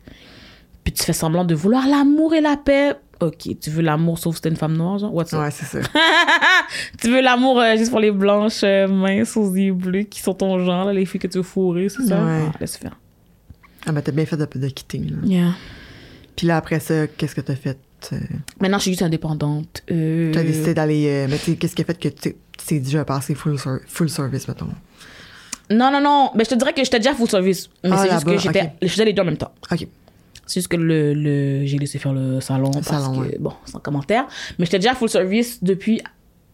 [0.85, 4.37] puis tu fais semblant de vouloir l'amour et la paix Ok, tu veux l'amour sauf
[4.37, 5.13] si t'es une femme noire, genre?
[5.13, 5.41] What's up?
[5.41, 5.79] Ouais, c'est ça.
[7.01, 10.33] Tu veux l'amour euh, juste pour les blanches euh, minces aux yeux bleus qui sont
[10.33, 12.25] ton genre, là, les filles que tu veux fourrer, c'est ça?
[12.25, 12.45] Ouais.
[12.49, 12.97] Ah, laisse faire.
[13.85, 15.17] Ah, ben, t'as bien fait de, de quitter, là.
[15.25, 15.53] Yeah.
[16.35, 17.79] Puis là, après ça, qu'est-ce que t'as fait?
[18.15, 18.19] Euh,
[18.59, 19.83] Maintenant, je suis juste indépendante.
[19.91, 21.27] Euh, T'as décidé d'aller.
[21.29, 22.35] mais tu qu'est-ce qui a fait que tu
[22.67, 24.69] t'es vais passer full, full service, mettons?
[25.71, 26.31] Non, non, non.
[26.35, 27.71] Mais je te dirais que j'étais déjà full service.
[27.85, 28.71] Mais Ah, c'est juste que j'étais, ok.
[28.83, 29.53] je faisais les deux en même temps.
[29.71, 29.87] Ok.
[30.47, 33.37] C'est juste que le, le- j'ai laissé faire le salon parce salon, que, ouais.
[33.39, 34.27] bon, sans commentaire.
[34.59, 36.03] Mais j'étais déjà full service depuis,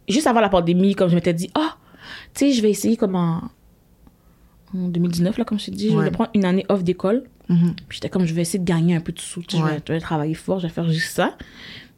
[0.07, 1.77] juste avant la pandémie, comme je m'étais dit, ah,
[2.35, 3.43] tu sais, je vais essayer comme en,
[4.75, 6.05] en 2019, là, comme je t'ai dit, je Ouais.
[6.05, 7.25] vais prendre une année off d'école.
[7.49, 7.75] Mhm.
[7.89, 9.41] Puis j'étais comme, je vais essayer de gagner un peu de sous.
[9.43, 9.75] tu sais, Je, Ouais.
[9.77, 11.35] vais, je vais travailler fort, je vais faire juste ça.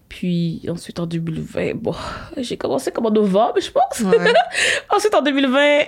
[0.08, 1.94] Puis ensuite, en 2020, bon,
[2.36, 4.00] j'ai commencé comme en novembre, je pense.
[4.00, 4.32] Ouais.
[4.94, 5.80] ensuite, en 2020,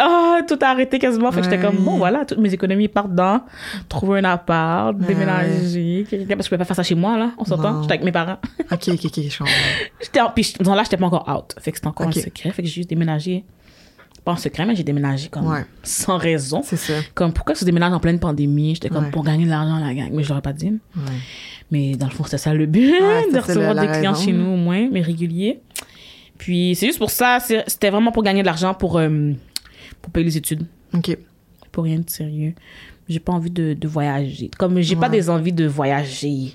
[0.00, 1.30] ah, tout a arrêté quasiment.
[1.32, 3.42] Fait que j'étais comme, bon, voilà, toutes mes économies partent dans
[3.88, 6.04] trouver un appart, déménager.
[6.10, 7.82] Parce que je pouvais pas faire ça chez moi, là, on s'entend.
[7.82, 8.38] J'étais avec mes parents.
[8.72, 9.44] ok, ok, ok, je.
[10.02, 11.54] J'étais en- puis dans là, j'étais pas encore out.
[11.60, 12.16] Fait que c'était encore Ok.
[12.16, 12.50] un secret.
[12.50, 13.44] Fait que j'ai juste déménagé.
[14.24, 15.64] Pas en secret, mais j'ai déménagé comme Ouais.
[15.82, 16.60] sans raison.
[16.62, 16.92] C'est ça.
[17.14, 18.74] Comme pourquoi tu déménages en pleine pandémie?
[18.74, 19.10] J'étais comme Ouais.
[19.10, 20.10] pour gagner de l'argent la gang.
[20.12, 20.66] Mais je l'aurais pas dit.
[20.96, 21.02] Ouais.
[21.70, 22.90] Mais dans le fond, c'était ça le but,
[23.32, 24.24] de recevoir des clients raison.
[24.24, 25.60] chez nous au moins, mais réguliers.
[26.36, 29.32] Puis c'est juste pour ça, c'était vraiment pour gagner de l'argent pour, euh,
[30.02, 30.66] pour payer les études.
[30.94, 31.16] Ok.
[31.72, 32.54] Pour rien de sérieux.
[33.08, 34.50] J'ai pas envie de, de voyager.
[34.58, 35.16] Comme j'ai pas Ouais.
[35.18, 36.54] des envies de voyager,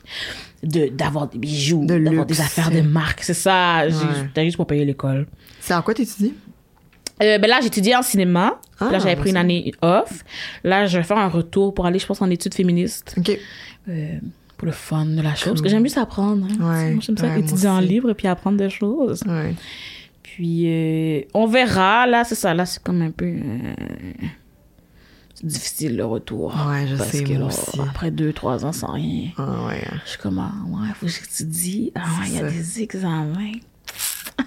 [0.63, 3.23] de d'avoir des bijoux, De d'avoir des affaires de marque.
[3.23, 4.01] C'est ça, j'ai- Ouais.
[4.27, 5.27] c'était juste pour payer l'école.
[5.59, 6.33] C'est en quoi t'étudies?
[7.23, 8.59] Euh, ben là, j'ai étudié en cinéma.
[8.79, 10.23] Ah, là, j'avais pris une année off.
[10.65, 13.15] Là, je vais faire un retour pour aller, je pense, en études féministes.
[13.17, 13.37] Ok.
[13.87, 14.19] euh,
[14.57, 15.49] pour le fun de la chose.
[15.49, 16.45] Parce que j'aime juste apprendre.
[16.49, 16.55] hein.
[16.59, 19.21] Ouais, Moi, j'aime ça, étudier en libre et puis apprendre des choses.
[19.27, 19.53] Ouais.
[20.35, 22.05] Puis, euh, on verra.
[22.07, 22.53] Là, c'est ça.
[22.53, 23.25] Là, c'est comme un peu...
[23.25, 23.73] euh,
[25.33, 26.53] c'est difficile, le retour.
[26.67, 27.79] Ouais, je Parce sais, que moi là, aussi.
[27.79, 29.81] après deux, trois ans sans rien, Ah, ouais.
[30.05, 31.91] je suis comme, ah, ouais, faut que j'étudie.
[31.95, 33.51] Ah, ouais, il y a des examens.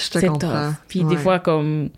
[0.00, 0.70] Je te comprends.
[0.70, 0.74] tough.
[0.88, 1.90] Puis des fois, comme.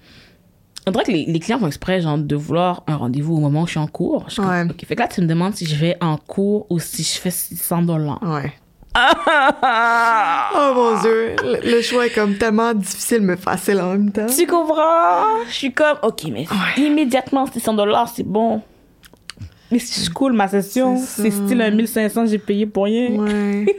[0.87, 3.63] On dirait que les, les clients font exprès, genre, de vouloir un rendez-vous au moment
[3.63, 4.25] où je suis en cours.
[4.29, 4.65] Je suis comme, Ouais.
[4.71, 4.85] OK.
[4.87, 7.31] Fait que là, tu me demandes si je vais en cours ou si je fais
[7.31, 8.19] 600 dollars.
[8.23, 8.53] Ouais.
[8.97, 14.27] Oh mon dieu, le, le choix est comme tellement difficile mais facile en même temps.
[14.27, 15.25] Tu comprends?
[15.49, 18.63] Je suis comme, OK, mais immédiatement, 600 dollars, c'est bon.
[19.71, 23.11] Mais si je coule ma session, C'est c'est style un 1500, j'ai payé pour rien.
[23.11, 23.67] Ouais.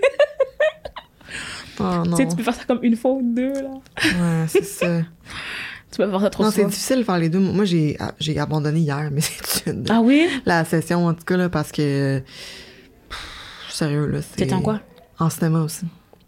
[1.83, 2.15] Oh non.
[2.15, 3.69] Tu sais, tu peux faire ça comme une fois ou deux, là.
[4.03, 4.99] Ouais, c'est ça.
[5.89, 7.39] Tu peux faire ça trop Non, c'est difficile de faire les deux.
[7.39, 10.29] Moi, j'ai j'ai abandonné hier, mais c'est une- Ah oui?
[10.45, 12.19] la session, en tout cas, là, parce que.
[13.09, 14.19] pff, Sérieux, là.
[14.21, 14.79] c'est- T'étais en quoi?
[15.21, 15.85] En cinéma aussi.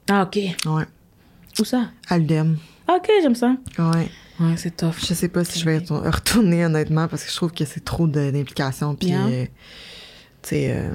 [0.10, 0.36] Ah, OK.
[0.65, 0.84] Ouais.
[1.60, 1.89] Où ça?
[2.10, 2.15] À.
[2.88, 3.56] Ah, OK, j'aime ça.
[3.79, 4.10] Ouais.
[4.39, 4.95] Ouais, c'est tough.
[4.99, 7.84] Je sais pas si je vais retour- retourner, honnêtement, parce que je trouve que c'est
[7.84, 8.95] trop d'implications.
[8.95, 9.45] Puis, euh,
[10.41, 10.89] tu sais, euh,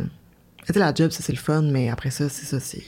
[0.75, 2.83] la job, ça, c'est le fun, mais après ça, c'est ça, c'est.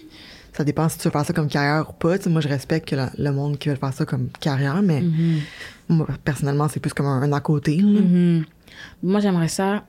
[0.52, 2.16] Ça dépend si tu veux faire ça comme carrière ou pas.
[2.28, 5.40] Moi, je respecte que la- le monde qui veut faire ça comme carrière, mais Mhm.
[5.88, 7.80] moi, personnellement, c'est plus comme un, un à côté.
[7.80, 8.44] Mhm.
[9.02, 9.84] Moi, j'aimerais ça.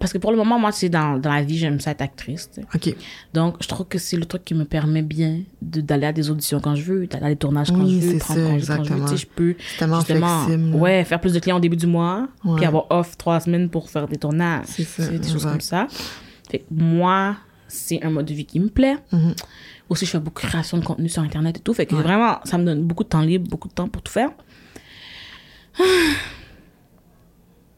[0.00, 2.50] Parce que pour le moment, moi, c'est dans, dans la vie, j'aime ça être actrice.
[2.74, 2.94] OK.
[3.34, 6.30] Donc, je trouve que c'est le truc qui me permet bien de- d'aller à des
[6.30, 8.66] auditions quand je veux, d'aller à des tournages quand Oui, je veux, prendre ça, congé
[8.66, 8.96] quand je veux.
[8.96, 9.04] exactement.
[9.04, 10.74] Tu sais, je peux tellement justement flexible.
[10.76, 12.56] ouais, faire plus de clients au début du mois, Ouais.
[12.56, 14.64] puis avoir off trois semaines pour faire des tournages.
[14.68, 15.86] C'est ça, des choses comme ça.
[16.50, 17.36] Fait que moi,
[17.68, 18.96] c'est un mode de vie qui me plaît.
[19.12, 19.34] Mhm.
[19.90, 21.74] Aussi, je fais beaucoup de création de contenu sur Internet et tout.
[21.74, 22.02] Fait que Ouais.
[22.02, 24.30] vraiment, ça me donne beaucoup de temps libre, beaucoup de temps pour tout faire.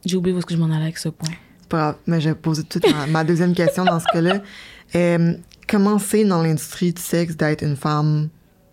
[0.04, 1.28] J'ai oublié où est-ce que je m'en allais avec ce point.
[1.72, 3.98] C'est pas grave, mais je vais poser tout de suite ma, ma deuxième question dans
[4.00, 4.40] ce cas-là.
[4.94, 5.32] Euh,
[5.66, 8.28] comment c'est dans l'industrie du sexe d'être une femme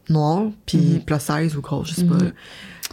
[0.10, 1.02] noire, puis Mhm.
[1.06, 2.18] plus size ou grosse, je sais pas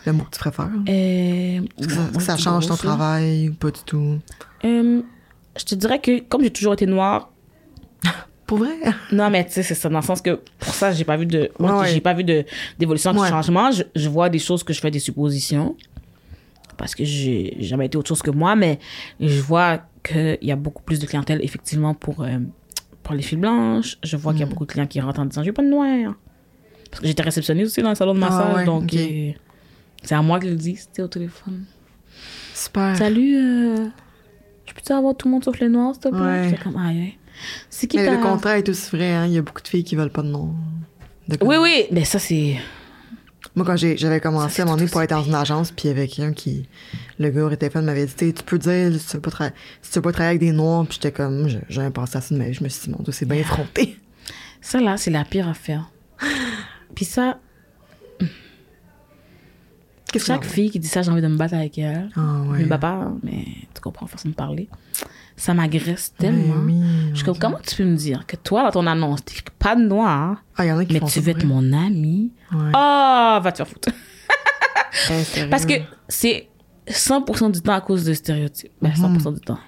[0.07, 0.71] le mot que tu préfères?
[0.88, 4.21] Euh, Est-ce que ça, ça change ton travail ou pas du tout?
[4.64, 5.03] Euh,
[5.59, 7.33] je te dirais que comme j'ai toujours été noire,
[8.47, 8.77] Pour vrai?
[9.11, 11.27] non mais tu sais c'est ça dans le sens que pour ça j'ai pas vu
[11.27, 11.92] de moi, Ouais, ouais.
[11.92, 12.45] j'ai pas vu de
[12.79, 13.29] d'évolution de Ouais.
[13.29, 13.73] changement.
[13.73, 15.75] Je, je vois des choses que je fais des suppositions
[16.77, 18.79] parce que j'ai jamais été autre chose que moi, mais
[19.19, 22.38] je vois qu'il y a beaucoup plus de clientèle effectivement pour euh,
[23.03, 23.99] pour les filles blanches.
[24.03, 24.49] Je vois qu'il y Mm.
[24.49, 26.14] a beaucoup de clients qui rentrent en disant je veux pas de noir
[26.90, 29.33] parce que j'étais réceptionniste aussi dans le salon de Ah, massage ouais, donc euh,
[30.03, 31.64] c'est à moi qu'ils le disent c'était au téléphone.
[32.55, 32.97] Super.
[32.97, 33.87] Salut, euh,
[34.66, 36.19] je peux-tu avoir tout le monde sauf les noirs, s'il te plaît?
[36.51, 36.59] Ouais.
[36.62, 36.77] Comme.
[37.69, 39.27] C'est qui Mais le contraire est aussi vrai, hein?
[39.27, 40.55] Il y a beaucoup de filles qui veulent pas de nom.
[41.29, 42.57] De Oui, oui, mais ça, c'est...
[43.57, 45.90] Moi, quand j'avais commencé à un tout pour être dans une agence, puis il y
[45.90, 46.69] avait quelqu'un qui.
[47.19, 49.99] Le gars au téléphone m'avait dit Tu peux dire si tu veux pas, si tu
[49.99, 51.49] veux pas travailler avec des noirs, puis j'étais comme.
[51.49, 52.53] je- J'avais pensé à ça de ma vie.
[52.55, 53.97] Je me suis dit Mon Dieu, c'est bien effronté.
[54.61, 55.90] Ça, là, c'est la pire affaire.
[56.95, 57.38] Puis ça,
[60.19, 62.09] chaque que fille qui dit ça, j'ai envie de me battre avec elle.
[62.16, 62.59] Ah, Je ouais.
[62.61, 64.69] me bats pas, mais tu comprends, façon de parler.
[65.37, 66.55] Ça m'agresse tellement.
[66.57, 68.87] Mais oui, Je suis mon comme, comment tu peux me dire que toi, dans ton
[68.87, 71.31] annonce, t'es pas de noir, Ah, il y en a qui mais font tu veux
[71.31, 72.33] être mon ami?
[72.53, 72.70] Ouais.
[72.72, 73.88] Ah, va te faire foutre.
[75.51, 75.75] Parce que
[76.09, 76.49] c'est
[76.88, 78.72] 100% du temps à cause de stéréotypes.
[78.81, 79.59] Ben, 100% du temps.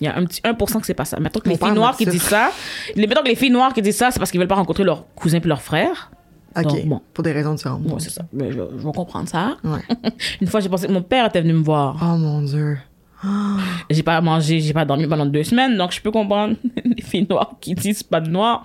[0.00, 1.20] Il y a un petit 1% que c'est pas ça.
[1.20, 2.50] Mettons que les filles noires qui disent ça,
[2.96, 4.84] les, mettons que les filles noires qui disent ça, c'est parce qu'ils veulent pas rencontrer
[4.84, 6.10] leurs cousins puis leurs frères.
[6.56, 7.00] OK, donc, bon.
[7.14, 7.84] pour des raisons différentes.
[7.84, 8.22] Ouais, c'est ça.
[8.32, 9.56] Mais je, je vais comprendre ça.
[9.62, 9.80] Ouais.
[10.40, 11.96] Une fois, j'ai pensé que mon père était venu me voir.
[12.02, 12.78] Oh mon Dieu.
[13.90, 17.26] J'ai pas mangé, j'ai pas dormi pendant deux semaines, donc je peux comprendre les filles
[17.28, 18.64] noires qui disent pas de noir.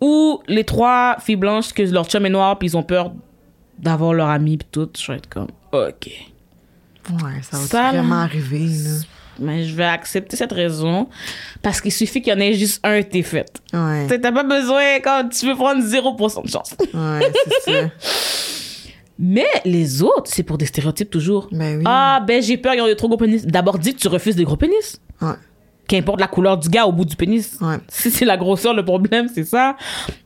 [0.00, 3.12] Ou les trois filles blanches que leur chum est noir puis ils ont peur
[3.78, 4.88] d'avoir leur ami puis tout.
[4.98, 6.06] Je vais être comme, ok.
[7.10, 9.00] Ouais, ça va Ça, vraiment arriver, là.
[9.40, 11.08] Mais je vais accepter cette raison
[11.60, 13.60] parce qu'il suffit qu'il y en ait juste un t'es fait.
[13.72, 14.06] Ouais.
[14.06, 16.74] T'as pas besoin quand tu veux prendre 0% de chance.
[16.94, 17.32] Ouais,
[17.64, 17.90] c'est ça.
[19.18, 21.48] Mais les autres, c'est pour des stéréotypes toujours.
[21.52, 21.84] Ben oui.
[21.86, 23.46] Ah, ben j'ai peur, ils ont des trop gros pénis.
[23.46, 25.00] D'abord, dis que tu refuses des gros pénis.
[25.22, 25.34] Ouais.
[25.86, 27.58] Qu'importe la couleur du gars au bout du pénis.
[27.60, 27.76] Ouais.
[27.88, 29.76] Si c'est la grosseur, le problème, c'est ça.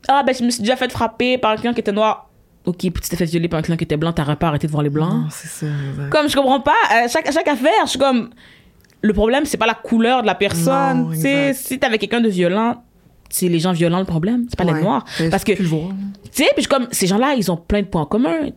[0.09, 2.31] Ah, ben je me suis déjà fait frapper par un client qui était noir.
[2.64, 4.66] Ok, puis tu t'es fait violer par un client qui était blanc, t'aurais pas arrêté
[4.66, 5.11] de voir les blancs.
[5.12, 5.66] Non, c'est ça.
[5.66, 6.11] exact.
[6.11, 8.31] Comme je comprends pas, à chaque, à chaque affaire, je suis comme.
[9.01, 11.11] Le problème, c'est pas la couleur de la personne.
[11.12, 12.83] Tu sais, si t'avais quelqu'un de violent,
[13.31, 15.05] c'est les gens violents le problème, c'est pas les noirs.
[15.18, 15.70] Ben, Parce que, tu sais,
[16.33, 18.48] puis je suis comme, ces gens-là, ils ont plein de points en commun.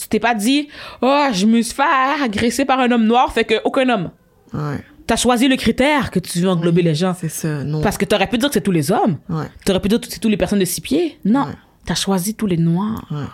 [0.00, 0.68] Tu t'es pas dit,
[1.02, 1.82] oh, je me suis fait
[2.22, 4.10] agresser par un homme noir, fait que aucun homme.
[4.54, 4.82] Ouais.
[5.06, 7.14] T'as choisi le critère que tu veux englober les gens.
[7.18, 7.64] C'est ça.
[7.64, 7.82] Non.
[7.82, 9.18] Parce que t'aurais pu dire que c'est tous les hommes.
[9.28, 9.46] Ouais.
[9.64, 11.18] T'aurais pu dire que c'est toutes les personnes de six pieds.
[11.24, 11.44] Non.
[11.44, 11.54] Ouais.
[11.84, 13.06] T'as choisi tous les noirs.
[13.10, 13.26] Ouais.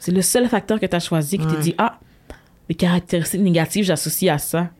[0.00, 2.00] C'est le seul facteur que t'as choisi qui te dit, ah,
[2.68, 4.70] les caractéristiques négatives, j'associe à ça.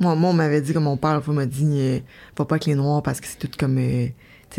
[0.00, 1.98] Moi, moi, on m'avait dit, comme mon père, il m'a dit, euh,
[2.36, 4.08] va pas avec les noirs parce que c'est tout comme, euh,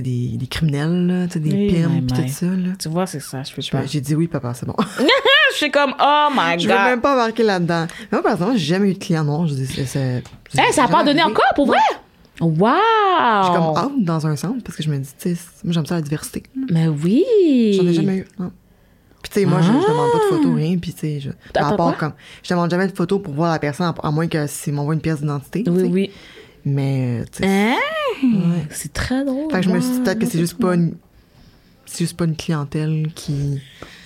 [0.02, 2.70] des, des criminels, là, des Oui, pimps, pis tout ça, là.
[2.80, 3.86] Tu vois, c'est ça, je peux pas.
[3.86, 4.76] J'ai dit oui, papa, c'est bon.
[5.52, 6.84] Je suis comme, oh my je veux god.
[6.86, 7.86] même pas embarquer là-dedans.
[8.00, 9.46] Mais moi, par exemple, j'ai jamais eu de client noir.
[9.46, 9.86] Je dis, c'est.
[9.86, 11.32] c'est- c'est Eh, ça a pas donné arrivé.
[11.36, 11.78] encore, pour vrai?
[12.40, 13.86] Je suis comme Wow!
[13.86, 16.02] out dans un sens parce que je me dis, tu sais, moi, j'aime ça la
[16.02, 16.42] diversité.
[16.72, 17.24] Mais oui!
[17.78, 18.26] J'en ai jamais eu.
[18.40, 18.52] Non.
[19.22, 20.78] Puis, tu sais, moi, je, je demande pas de photos, rien.
[20.80, 21.30] Puis, tu sais, je.
[21.54, 21.96] Part quoi?
[22.00, 22.14] comme.
[22.42, 24.96] Je demande jamais de photos pour voir la personne, à, à moins que s'il m'envoie
[24.96, 25.64] une pièce d'identité.
[25.68, 26.12] Oui, oui.
[26.66, 27.46] Mais, euh.
[27.46, 27.76] Hein?
[28.24, 28.68] ouais.
[28.70, 29.52] C'est très drôle.
[29.52, 30.04] Fait que je me suis dit Wow.
[30.04, 30.96] peut-être que c'est juste pas une.
[31.86, 33.60] C'est juste pas une clientèle qui.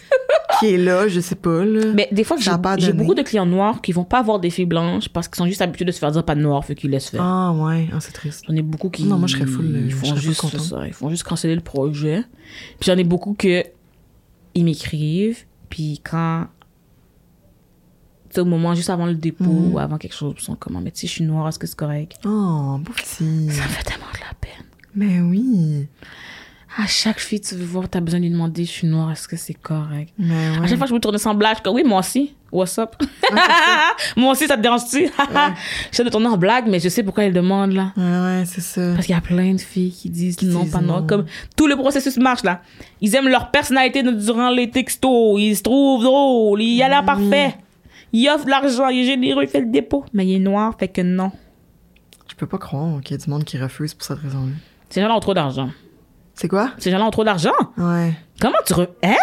[0.59, 1.93] qui est là, je sais pas, là.
[1.93, 2.37] Mais des fois,
[2.77, 5.45] j'ai beaucoup de clients noirs qui vont pas avoir des filles blanches parce qu'ils sont
[5.45, 7.21] juste habitués de se faire dire pas de noir, fait qu'ils laissent faire.
[7.21, 7.87] Ah, ouais.
[7.93, 8.45] Ah, c'est triste.
[8.47, 9.03] J'en ai beaucoup qui.
[9.03, 10.87] Non, moi, je serais full, euh, Ils font juste ça.
[10.87, 12.23] Ils font juste canceller le projet.
[12.79, 13.63] Puis j'en ai beaucoup que.
[14.55, 15.45] Ils m'écrivent.
[15.69, 16.47] Puis quand.
[18.37, 19.73] Au moment juste avant le dépôt Mhm.
[19.73, 21.59] ou avant quelque chose, ils sont comme, Ah, mais tu sais, je suis noire, est-ce
[21.59, 22.13] que c'est correct?
[22.25, 23.49] Oh, petit.
[23.51, 24.65] Ça me fait tellement de la peine.
[24.95, 25.87] Mais oui.
[26.79, 29.27] À chaque fille, tu veux voir, t'as besoin de lui demander, je suis noire, est-ce
[29.27, 30.13] que c'est correct?
[30.19, 30.67] Mais À ouais.
[30.67, 32.33] chaque fois je me tourne sans blague, je comme, oui, moi aussi.
[32.51, 32.95] What's up?
[34.15, 35.09] moi aussi, ça te dérange-tu?
[35.91, 37.91] J'essaie de tourner en blague, mais je sais pourquoi elle demande, là.
[37.97, 38.93] Ouais, ouais, c'est ça.
[38.93, 41.05] Parce qu'il y a plein de filles qui disent Qui non, disent pas non.
[41.05, 41.25] Comme
[41.57, 42.61] tout le processus marche là.
[43.01, 45.39] Ils aiment leur personnalité durant les textos.
[45.41, 46.61] Ils se trouvent drôles.
[46.61, 47.55] Il a l'air parfait.
[48.13, 48.87] Il offre de l'argent.
[48.89, 49.43] Il est généreux.
[49.43, 50.05] Il fait le dépôt.
[50.13, 50.73] Mais il est noir.
[50.79, 51.31] Fait que non.
[52.29, 54.53] Je peux pas croire qu'il y a du monde qui refuse pour cette raison-là.
[54.89, 55.69] Ces gens-là ont trop d'argent.
[56.33, 56.71] C'est quoi?
[56.77, 57.53] Ces gens-là ont trop d'argent.
[57.77, 58.13] Ouais.
[58.39, 58.87] Comment tu re...
[59.03, 59.15] Hein?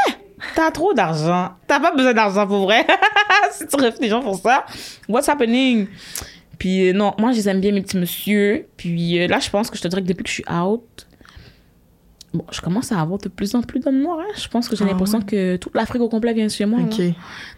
[0.55, 1.53] T'as trop d'argent.
[1.66, 2.87] T'as pas besoin d'argent pour vrai.
[3.53, 4.66] si tu refuses les gens pour ça,
[5.09, 5.87] what's happening?
[6.59, 8.66] Puis euh, non, moi, je les aime bien, mes petits monsieur.
[8.77, 11.04] Puis euh, là, je pense que je te dirais que depuis que je suis out,
[12.35, 14.18] bon, je commence à avoir de plus en plus d'hommes noirs.
[14.20, 14.33] hein.
[14.37, 15.25] Je pense que j'ai Ah l'impression ouais?
[15.25, 16.81] que toute l'Afrique au complet vient chez moi.
[16.81, 16.87] là.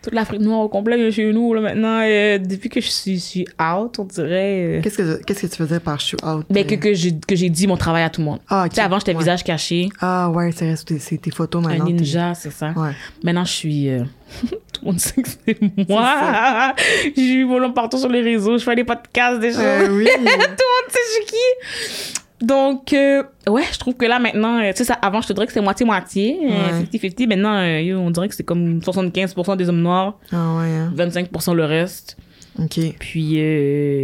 [0.03, 2.01] Toute l'Afrique noire au complet vient chez nous là, maintenant.
[2.05, 4.79] Euh, depuis que je suis, je suis out, on dirait...
[4.79, 6.45] euh, Qu'est-ce que, qu'est-ce que tu faisais par shoot out?
[6.51, 6.79] ben, que, euh?
[6.79, 8.39] que j'ai que j'ai dit mon travail à tout le monde.
[8.49, 8.67] Ah.
[8.69, 9.19] Tu sais, avant, j'étais Ouais.
[9.19, 9.89] visage caché.
[10.01, 11.87] Ah, ouais, c'est tes photos Un maintenant.
[11.87, 12.73] t'es- ninja, c'est ça.
[12.77, 12.91] Ouais.
[13.25, 13.89] Maintenant, je suis.
[13.89, 14.05] euh,
[14.73, 15.59] Tout le monde sait que c'est
[15.89, 16.75] moi.
[17.17, 18.59] Je suis volant partout sur les réseaux.
[18.59, 19.61] Je fais des podcasts déjà.
[19.61, 20.05] Euh, oui.
[20.15, 22.21] Tout le monde sait je suis qui.
[22.41, 25.47] Donc, euh, ouais, je trouve que là, maintenant, euh, tu sais, avant, je te dirais
[25.47, 26.39] que c'était moitié-moitié.
[26.43, 26.87] euh, Ouais.
[26.93, 27.27] 50-50.
[27.27, 30.93] Maintenant, euh, yo, on dirait que c'est comme 75% des hommes noirs, Ah, ouais, hein.
[30.95, 32.17] 25% le reste.
[32.59, 32.79] Ok.
[32.99, 33.37] Puis,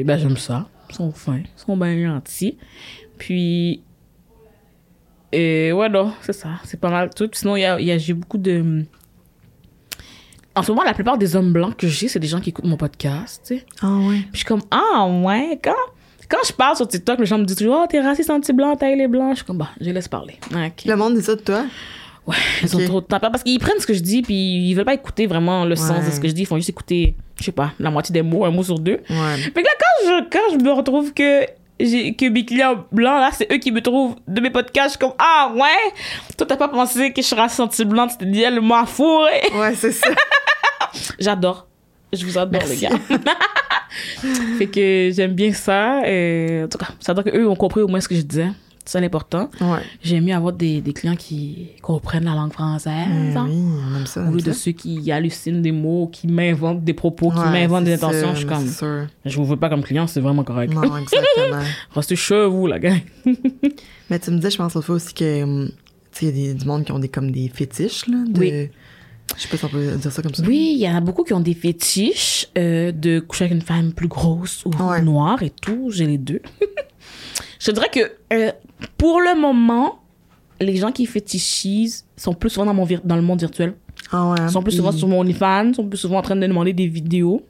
[0.04, 0.66] ben, j'aime ça.
[0.90, 1.38] Ils sont fins.
[1.38, 2.56] Ils sont bien gentils.
[3.18, 3.82] Puis,
[5.32, 6.50] ouais, non, c'est ça.
[6.64, 7.28] C'est pas mal tout.
[7.32, 8.84] Sinon, y a, y a- j'ai beaucoup de.
[10.54, 12.66] En ce moment, la plupart des hommes blancs que j'ai, c'est des gens qui écoutent
[12.66, 13.66] mon podcast, tu sais.
[13.80, 14.18] Ah, ouais.
[14.20, 15.72] Puis je suis comme, ah, ouais, quand,
[16.32, 18.96] quand je parle sur TikTok, les gens me disent toujours, oh, t'es raciste anti-blanc, taille
[18.96, 19.32] les blancs.
[19.32, 20.38] Je suis comme, bah, je les laisse parler.
[20.50, 20.84] Ok.
[20.86, 21.64] Le monde dit ça de toi?
[22.26, 22.86] Ouais, ils ont Ok.
[22.86, 23.18] trop de temps.
[23.20, 24.34] Parce qu'ils prennent ce que je dis, puis
[24.70, 26.42] ils veulent pas écouter vraiment le sens de ce que je dis.
[26.42, 29.00] Ils font juste écouter, je sais pas, la moitié des mots, un mot sur deux.
[29.10, 29.36] Ouais.
[29.36, 31.44] Fait que là, quand je, quand je me retrouve que,
[31.80, 34.98] que mes clients blancs, là, c'est eux qui me trouvent de mes podcasts, je suis
[35.00, 35.92] comme, ah ouais,
[36.38, 39.40] toi t'as pas pensé que je suis raciste anti-blanc, tu t'es dit, elle m'a fourré.
[39.56, 40.08] Ouais, c'est ça.
[41.18, 41.66] J'adore.
[42.12, 42.76] Je vous adore, Merci.
[42.76, 42.98] les gars.
[44.58, 46.02] fait que j'aime bien ça.
[46.08, 48.22] Et, en tout cas, ça veut dire qu'eux ont compris au moins ce que je
[48.22, 48.48] disais.
[48.84, 49.48] C'est l'important.
[49.60, 49.78] Ouais.
[50.02, 52.92] J'aime mieux avoir des, des clients qui comprennent la langue française.
[53.08, 54.24] Eh hein, oui, ça.
[54.28, 54.54] Au lieu de ça.
[54.54, 58.20] ceux qui hallucinent des mots, qui m'inventent des propos, qui Ouais, m'inventent des intentions.
[58.20, 59.06] sûr, je suis comme, sûr.
[59.24, 60.74] je vous veux pas comme client, c'est vraiment correct.
[60.74, 61.62] Non, exactement.
[61.94, 62.98] Restez chez vous, la gang.
[64.10, 65.70] Mais tu me disais, je pense l'autre fois aussi que, hum,
[66.12, 68.16] tu sais, il y a des, du monde qui ont des, comme des fétiches, là.
[68.28, 68.70] De, Oui.
[69.36, 70.42] Je sais pas si on peut dire ça comme ça.
[70.46, 73.62] Oui, il y en a beaucoup qui ont des fétiches euh, de coucher avec une
[73.62, 75.00] femme plus grosse ou Ouais.
[75.02, 75.90] noire et tout.
[75.90, 76.40] J'ai les deux.
[77.60, 78.00] je dirais que
[78.32, 78.52] euh,
[78.98, 80.00] pour le moment,
[80.60, 83.74] les gens qui fétichisent sont plus souvent dans, mon dans le monde virtuel.
[84.10, 84.36] Ah ouais.
[84.42, 86.86] Ils sont plus souvent sur mon OnlyFans, sont plus souvent en train de demander des
[86.86, 87.42] vidéos.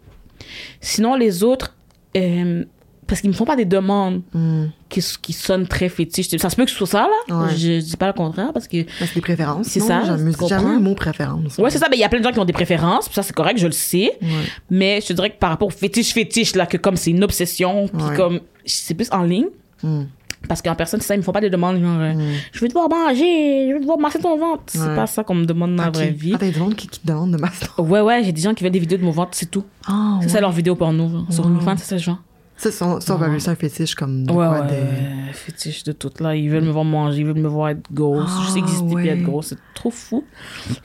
[0.81, 1.77] Sinon, les autres,
[2.17, 2.65] euh,
[3.07, 4.71] parce qu'ils me font pas des demandes Hum.
[4.89, 6.29] qui, qui sonnent très fétiches.
[6.39, 7.37] Ça se peut que ce soit ça, là.
[7.37, 7.51] Ouais.
[7.53, 9.67] Je, je dis pas le contraire parce que Ben, c'est des préférences.
[9.67, 11.59] C'est ça, tu jamais le mot préférence.
[11.59, 11.89] Ouais, c'est ça.
[11.89, 13.07] Ben, il y a plein de gens qui ont des préférences.
[13.07, 14.13] puis Ça, c'est correct, je le sais.
[14.23, 14.29] Ouais.
[14.71, 17.25] Mais je te dirais que par rapport au fétiche, fétiche, là, que comme c'est une
[17.25, 19.47] obsession, puis comme c'est plus en ligne.
[19.85, 20.07] Hum.
[20.49, 22.21] Parce qu'en personne, c'est ça, ils me font pas des demandes genre, Mm.
[22.53, 24.65] je veux te voir manger, je veux te voir masser ton ventre.
[24.67, 25.95] C'est pas ça qu'on me demande dans la Ok.
[25.95, 26.33] vraie vie.
[26.35, 27.67] Ah, t'as des gens qui, qui te demandent de masser.
[27.79, 29.63] Ouais, ouais, j'ai des gens qui veulent des vidéos de mon ventre, c'est tout.
[29.87, 31.09] Ah, C'est ça leur vidéo porno.
[31.09, 31.27] genre.
[31.31, 31.47] Sur.
[31.47, 32.19] OnlyFans, c'est ça, genre.
[32.57, 34.73] Ça, ça, ça, on va un fétiche comme de Ouais, quoi ouais, de...
[34.73, 36.37] ouais, fétiche de tout, là.
[36.37, 38.31] Ils veulent me voir manger, ils veulent me voir être grosse.
[38.33, 39.03] Ah, Juste exister ouais.
[39.03, 39.49] puis être grosse.
[39.49, 40.25] C'est trop fou.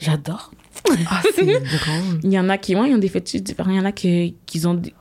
[0.00, 0.50] J'adore.
[1.08, 2.20] Ah, c'est drôle.
[2.24, 3.70] Il y en a qui, ouais, ils ont des fétiches différents.
[3.70, 4.92] Il y en a qui, qui ont des...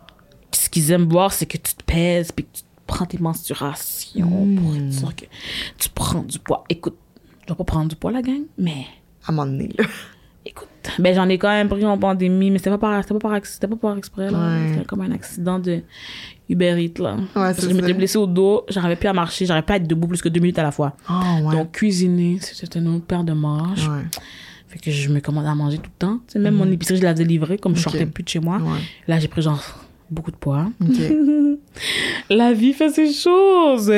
[0.51, 4.27] Ce qu'ils aiment voir, c'est que tu te pèses puis que tu prends tes mensurations
[4.55, 4.89] pour Mm.
[4.89, 5.25] dire que
[5.77, 6.63] tu prends du poids.
[6.69, 6.95] Écoute,
[7.41, 8.85] je dois pas prendre du poids, la gang, mais
[9.25, 9.85] À un moment donné, là.
[10.45, 10.67] écoute,
[10.99, 13.45] ben j'en ai quand même pris en pandémie, mais c'était pas par, c'était pas par,
[13.45, 14.37] c'était pas par exprès, là.
[14.39, 14.69] Ouais.
[14.73, 15.81] C'était comme un accident de
[16.49, 17.17] Uber Eats, là.
[17.35, 17.93] Ouais, je c'est m'étais ça.
[17.93, 20.39] blessée au dos, j'arrivais plus à marcher, j'arrivais pas à être debout plus que deux
[20.39, 20.93] minutes à la fois.
[21.07, 21.55] Ah, ouais.
[21.55, 23.87] Donc, cuisiner, c'était une autre paire de manches.
[23.87, 24.03] ouais.
[24.69, 26.17] Fait que je me commandais à manger tout le temps.
[26.27, 27.91] Tu sais, même mon épicerie, je la livrer, comme je Ok.
[27.91, 28.59] sortais plus de chez moi.
[29.07, 29.61] Là, j'ai pris genre
[30.09, 30.67] beaucoup de poids.
[32.29, 33.91] La vie fait ses choses.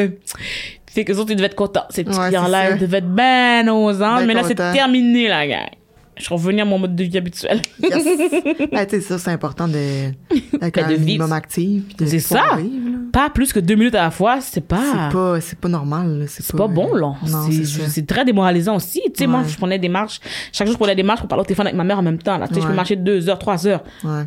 [0.86, 1.86] Fait que les autres, ils devaient être contents.
[1.90, 4.26] Ces petits clients-là, ils devaient être ben aux anges.
[4.26, 5.68] Mais là, c'est terminé, la gang.
[6.20, 7.62] Je suis revenue à mon mode de vie habituel.
[7.82, 8.04] Yes.
[8.90, 9.74] Sais, ça, c'est important de,
[10.52, 11.00] d'être vivre.
[11.00, 11.30] minimum
[11.98, 12.58] de C'est ça.
[12.58, 12.98] vivre.
[13.14, 14.82] Pas plus que deux minutes à la fois, c'est pas...
[15.10, 16.26] C'est pas, c'est pas normal.
[16.28, 17.14] C'est pas bon, là.
[17.88, 19.02] C'est- très démoralisant aussi.
[19.06, 20.20] Tu sais, moi, je prenais des marches.
[20.52, 22.20] Chaque jour, je prenais des marches pour parler au téléphone avec ma mère en même
[22.20, 22.38] temps.
[22.38, 22.48] Là.
[22.48, 23.84] Tu sais, je peux marcher deux heures, trois heures.
[24.04, 24.24] Ouais.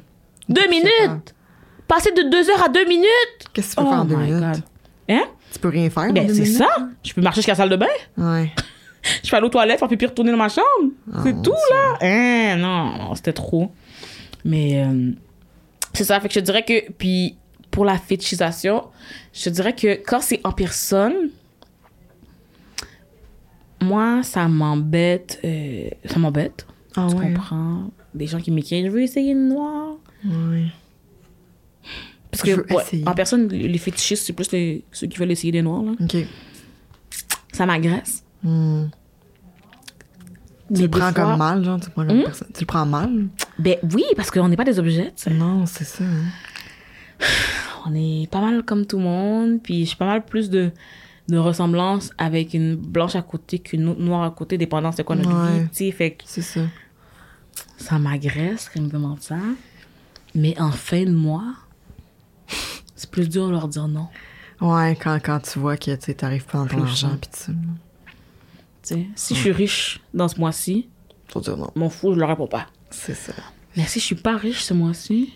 [0.48, 1.34] Deux minutes!
[1.86, 3.06] Passer de deux heures à deux minutes!
[3.52, 4.40] Qu'est-ce que tu peux faire en deux my minutes?
[4.54, 4.62] God.
[5.10, 5.22] Hein?
[5.52, 6.68] Tu peux rien faire en Ben, deux c'est ça.
[7.04, 7.86] Je peux marcher jusqu'à la salle de bain.
[8.16, 8.50] Ouais.
[9.22, 10.66] Je peux aller aux toilettes, pipi, retourner dans ma chambre.
[11.24, 11.98] c'est mon tout, là.
[12.00, 13.72] Hein, non, c'était trop.
[14.44, 15.12] Mais euh,
[15.92, 16.20] c'est ça.
[16.20, 16.90] Fait que je dirais que.
[16.92, 17.36] Puis
[17.70, 18.84] pour la fétichisation,
[19.32, 21.30] je dirais que quand c'est en personne,
[23.80, 25.40] moi, ça m'embête.
[25.44, 26.66] euh, ça m'embête.
[26.96, 27.32] Ah tu ouais.
[27.32, 27.90] comprends?
[28.14, 29.94] Des gens qui m'écrivent, je veux essayer une noire.
[30.24, 30.66] Ouais.
[32.30, 35.52] Parce que ouais, en personne, les les fétichistes, c'est plus les, ceux qui veulent essayer
[35.52, 35.82] des noirs.
[35.82, 35.92] Là.
[36.00, 36.16] OK.
[37.52, 38.21] Ça m'agresse.
[38.44, 38.88] Mais
[40.74, 42.24] Tu le prends fois- comme mal, genre, tu le prends comme Hmm?
[42.24, 42.48] personne.
[42.54, 43.26] Tu le prends mal?
[43.58, 45.12] Ben oui, parce qu'on n'est pas des objets.
[45.16, 45.30] tu sais.
[45.30, 46.04] Non, c'est ça.
[46.04, 47.20] hein.
[47.86, 50.70] On est pas mal comme tout le monde, puis j'ai pas mal plus de,
[51.28, 55.16] de ressemblance avec une blanche à côté qu'une autre noire à côté, dépendant c'est quoi
[55.16, 55.60] notre Ouais.
[55.62, 55.90] vie, tu sais.
[55.90, 56.60] Fait que C'est ça.
[57.76, 59.36] ça m'agresse quand ils me demandent ça.
[60.34, 61.54] Mais en fin de mois,
[62.94, 64.06] c'est plus dur de leur dire non.
[64.60, 67.50] Ouais, quand, quand tu vois que tu t'arrives pas dans ton argent, pis tu
[68.82, 70.88] Si je suis riche dans ce mois-ci,
[71.74, 72.66] m'en fous, je leur réponds pas.
[72.90, 73.32] C'est ça.
[73.76, 75.32] Mais si je suis pas riche ce mois-ci,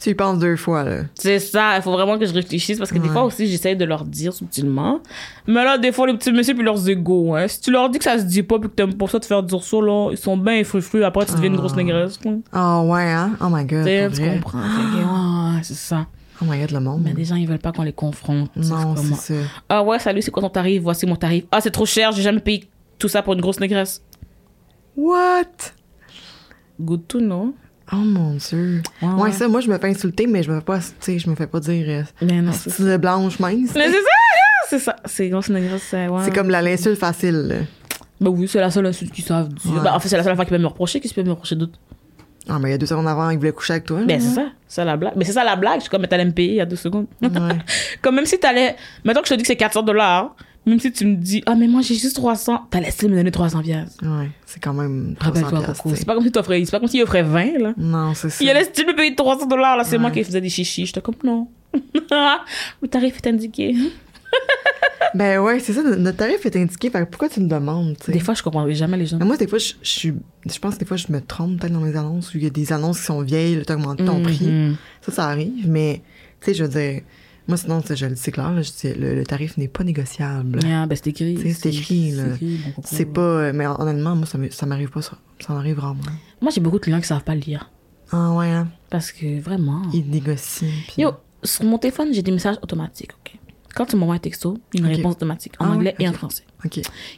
[0.00, 1.02] Tu y penses deux fois, là.
[1.14, 3.84] c'est ça, il faut vraiment que je réfléchisse parce que des fois aussi, j'essaie de
[3.84, 5.00] leur dire subtilement.
[5.46, 7.48] Mais là, des fois, les petits messieurs puis leurs égaux, hein.
[7.48, 9.26] Si tu leur dis que ça se dit pas puis que t'aimes pour ça te
[9.26, 12.32] faire dire ça, là, ils sont bien frus Après, tu deviens une grosse négresse, quoi.
[12.52, 13.32] Ah ouais, hein?
[13.40, 13.86] Oh my god.
[14.14, 14.58] Tu comprends.
[14.60, 16.06] Ouais, ouais, c'est ça.
[16.40, 17.02] Oh my god, le monde.
[17.04, 18.50] Mais des gens, ils veulent pas qu'on les confronte.
[18.56, 19.34] non, c'est ça.
[19.68, 20.82] Ah ouais, salut, c'est quoi ton tarif?
[20.82, 21.44] Voici mon tarif.
[21.50, 24.02] Ah, c'est trop cher, j'ai jamais payé tout ça pour une grosse négresse.
[24.96, 25.72] What?
[26.80, 27.54] Good to know.
[27.92, 28.82] Oh mon dieu.
[29.02, 29.32] Ouais, Ouais, ouais.
[29.32, 31.34] ça, moi, je me fais insulter, mais je me fais pas, tu sais, je me
[31.34, 32.76] fais pas dire, euh, Mais non, c'est ça.
[32.76, 33.70] c'est de blanche mince.
[33.74, 34.96] Mais c'est ça, c'est ça.
[35.06, 36.22] C'est grosse négresse, c'est ouais.
[36.24, 37.54] C'est comme l'insulte facile, là.
[38.20, 39.82] Bah oui, c'est la seule insulte qu'ils savent dire.
[39.82, 41.00] Bah, en fait, c'est la seule affaire qu'ils peuvent me reprocher.
[41.00, 41.78] Qu'est-ce qu'ils peuvent me reprocher d'autre?
[42.48, 44.00] Ah, mais il y a deux secondes avant, il voulait coucher avec toi.
[44.04, 44.46] Ben, c'est ça.
[44.66, 45.14] C'est la blague.
[45.16, 45.76] Mais c'est ça la blague.
[45.76, 47.06] Je suis comme, mais t'allais me payer il y a deux secondes.
[47.22, 47.28] Ouais.
[48.02, 48.76] comme même si t'allais.
[49.04, 50.34] Mettons que je te dis que c'est 400 dollars.
[50.66, 52.66] Même si tu me dis, ah, mais moi, j'ai juste 300.
[52.70, 54.02] T'allais essayer de me donner 300 piastres.
[54.02, 56.62] Ouais, c'est quand même 300 Rappelle-toi, tu C'est pas comme si t'offrais.
[56.64, 57.72] C'est pas comme s'il offrait 20, là.
[57.78, 58.44] Non, c'est ça.
[58.44, 59.84] Il allait style me payer 300 dollars, là.
[59.84, 60.84] C'est moi qui faisais des chichis.
[60.84, 61.48] J'étais comme, non.
[61.72, 63.74] Le tarif est indiqué.
[65.14, 66.90] Ben ouais, c'est ça, notre tarif est indiqué.
[66.90, 68.10] Fait pourquoi tu me demandes, tu?
[68.12, 69.16] Des fois, je comprendrai jamais les gens.
[69.18, 70.10] Mais moi, des fois, je, je.
[70.46, 72.46] Je pense que des fois, je me trompe peut-être dans mes annonces où il y
[72.46, 74.46] a des annonces qui sont vieilles, là, t'augmentes ton prix.
[74.46, 74.76] Mhm.
[75.00, 76.02] Ça, ça arrive, mais,
[76.40, 77.00] tu sais, je veux dire,
[77.48, 80.60] moi, sinon, tu sais clair, là, je dis, le, le tarif n'est pas négociable.
[80.62, 81.36] Yeah, ben, c'est écrit.
[81.40, 82.24] Tu c'est écrit, là.
[82.84, 83.20] C'est pas.
[83.22, 85.16] euh, Mais honnêtement, moi, ça m'arrive pas, ça.
[85.40, 86.02] Ça m'arrive rarement.
[86.42, 87.70] Moi, j'ai beaucoup de clients qui savent pas lire.
[88.12, 88.68] Ah ouais, hein?
[88.90, 89.82] Parce que vraiment.
[89.94, 90.68] Ils négocient.
[90.88, 91.12] puis- Yo,
[91.42, 93.37] sur mon téléphone, j'ai des messages automatiques, OK?
[93.78, 96.42] Quand tu m'envoies un texto, une réponse automatique en Ah anglais et en français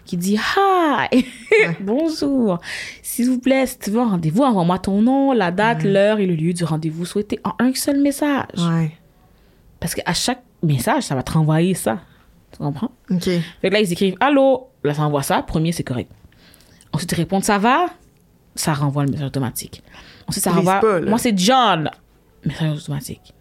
[0.05, 1.25] qui dit Hi!
[1.81, 2.59] Bonjour!
[3.03, 6.27] S'il vous plaît, si tu veux un rendez-vous, envoie-moi ton nom, la date, l'heure et
[6.27, 8.59] le lieu du rendez-vous souhaité en un seul message.
[8.59, 8.95] Ouais.
[9.81, 12.01] Parce qu'à chaque message, ça va te renvoyer ça.
[12.53, 12.91] Tu comprends?
[13.11, 13.23] OK.
[13.23, 14.69] Fait que là, ils écrivent Allô?
[14.85, 15.41] Là, ça envoie ça.
[15.41, 16.11] Premier, c'est correct.
[16.93, 17.87] Ensuite, ils répondent Ça va?
[18.55, 19.83] Ça renvoie le message automatique.
[20.27, 21.01] Ensuite, ça renvoie pas.
[21.01, 21.91] Moi, c'est John.
[22.45, 23.33] Message automatique.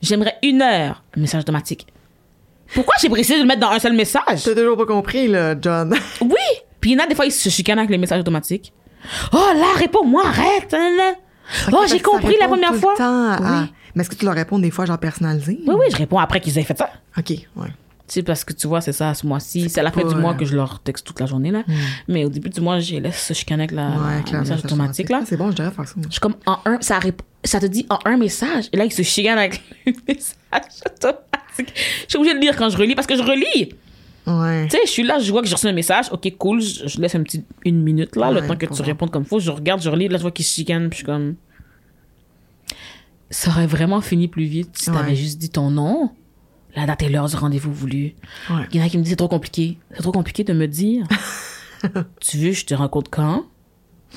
[0.00, 1.04] J'aimerais une heure.
[1.14, 1.88] Message automatique.
[2.74, 4.42] Pourquoi j'ai précisé de le mettre dans un seul message?
[4.44, 5.94] T'as toujours pas compris, là, John.
[6.20, 6.34] Oui!
[6.80, 8.72] Puis il y en a des fois, ils se chicanent avec les messages automatiques.
[9.32, 10.74] Oh là, réponds-moi, arrête!
[11.72, 12.94] Oh, j'ai compris la première tout le fois.
[13.00, 13.66] à-.
[13.94, 15.60] Mais est-ce que tu leur réponds des fois, genre personnalisé?
[15.66, 16.90] Oui, oui, je réponds après qu'ils aient fait ça.
[17.16, 17.68] OK, ouais.
[18.06, 19.70] C'est parce que tu vois, c'est ça, ce mois-ci.
[19.70, 21.62] C'est à la fin du mois euh, que je leur texte toute la journée, là.
[22.08, 25.20] Mais au début du mois, je laisse se chicaner avec la, ouais, message automatique, là.
[25.24, 25.94] C'est bon, je devrais faire ça.
[25.96, 26.04] moi.
[26.08, 28.64] Je suis comme en un, ça, rép- ça te dit en un message.
[28.72, 30.34] Et là, ils se chicanent avec le message
[30.86, 31.20] automatique.
[31.58, 31.64] Je
[32.08, 33.72] suis obligée de lire quand je relis parce que je relis.
[34.26, 34.64] Ouais.
[34.68, 36.06] Tu sais, je suis là, je vois que j'ai reçu un message.
[36.10, 36.60] Ok, cool.
[36.62, 39.38] Je, je laisse un petit, une minute là, le temps que tu répondes comme faut.
[39.38, 40.08] Je regarde, je relis.
[40.08, 40.88] Là, je vois qu'ils se chicanent.
[40.88, 41.34] Puis je suis comme.
[43.30, 45.14] Ça aurait vraiment fini plus vite si t'avais Ouais.
[45.16, 46.10] juste dit ton nom,
[46.76, 48.14] la date et l'heure du rendez-vous voulu.
[48.72, 49.78] Il y en a qui me disent c'est trop compliqué.
[49.92, 51.06] C'est trop compliqué de me dire.
[52.20, 53.44] tu veux, je te rencontre quand,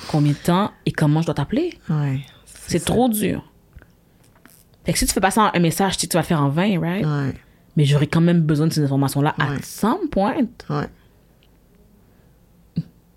[0.08, 0.70] combien de temps?
[0.86, 1.78] Et comment je dois t'appeler?
[2.66, 3.47] C'est trop dur.
[4.88, 7.04] Fait que si tu fais passer un message, tu vas le faire en 20, right?
[7.04, 7.34] Ouais.
[7.76, 9.58] Mais j'aurais quand même besoin de ces informations-là à Ouais.
[9.62, 10.46] some point.
[10.70, 10.86] Ouais.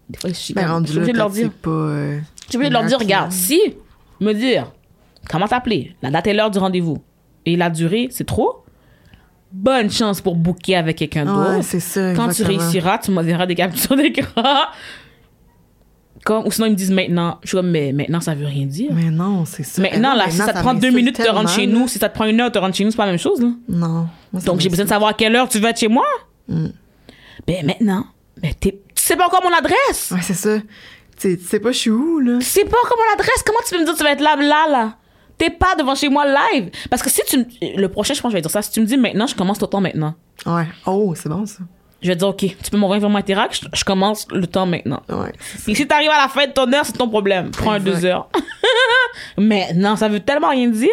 [0.09, 1.49] Des fois, je suis Ben, rendu obligée de leur dire.
[1.49, 1.69] c'est pas.
[1.69, 3.57] euh, Je suis obligée de leur dire, regarde, si
[4.19, 4.69] me dire
[5.29, 7.01] comment t'appeler, la date et l'heure du rendez-vous
[7.45, 8.65] et la durée, c'est trop,
[9.53, 11.63] bonne chance pour booker avec quelqu'un Ouais, d'autre.
[11.63, 12.13] c'est ça.
[12.15, 14.43] Quand tu réussiras, tu m'enverras des captures d'écran.
[16.25, 17.39] Comme, ou sinon, ils me disent maintenant.
[17.43, 18.91] Je suis comme, mais maintenant, ça veut rien dire.
[18.93, 19.81] Mais non, c'est ça.
[19.81, 21.97] Maintenant, Eh là, si ça te prend deux minutes de te rendre chez nous, si
[21.99, 23.49] ça te prend une heure te rendre chez nous, c'est pas la même chose, là.
[23.67, 24.07] Non.
[24.45, 26.05] Donc, j'ai besoin de savoir à quelle heure tu veux être chez moi.
[26.47, 26.67] Mm.
[27.47, 28.05] Ben, maintenant,
[28.41, 30.11] mais t'es- tu sais pas encore mon adresse.
[30.11, 30.57] Ouais, c'est ça.
[31.19, 32.37] Tu sais- pas, je suis où, là?
[32.39, 33.43] Tu sais pas encore mon adresse.
[33.45, 34.97] Comment tu peux me dire que tu vas être là, là, là?
[35.37, 36.69] T'es pas devant chez moi live.
[36.89, 37.45] Parce que si tu
[37.75, 38.61] Le prochain, je pense que je vais dire ça.
[38.61, 40.13] Si tu me dis maintenant, je commence le temps maintenant.
[40.45, 40.67] Ouais.
[40.85, 41.59] Oh, c'est bon, ça.
[42.01, 45.01] Je vais dire, OK, tu peux m'envoyer vraiment Interact, je, je commence le temps maintenant.
[45.09, 45.31] Ouais.
[45.63, 47.51] Puis si t'arrives à la fin de ton heure, c'est ton problème.
[47.51, 48.27] Prends un deux heures.
[49.37, 50.89] maintenant, ça veut tellement rien dire.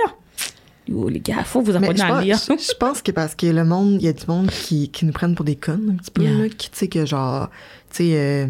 [0.86, 2.38] Yo, les gars, faut vous Mais apprendre à pense, lire.
[2.58, 5.04] je- je pense que parce que le monde, il y a du monde qui, qui
[5.04, 6.32] nous prennent pour des connes un petit peu, Yeah.
[6.32, 7.48] là, qui, tu sais, que genre,
[7.90, 8.46] tu sais, euh,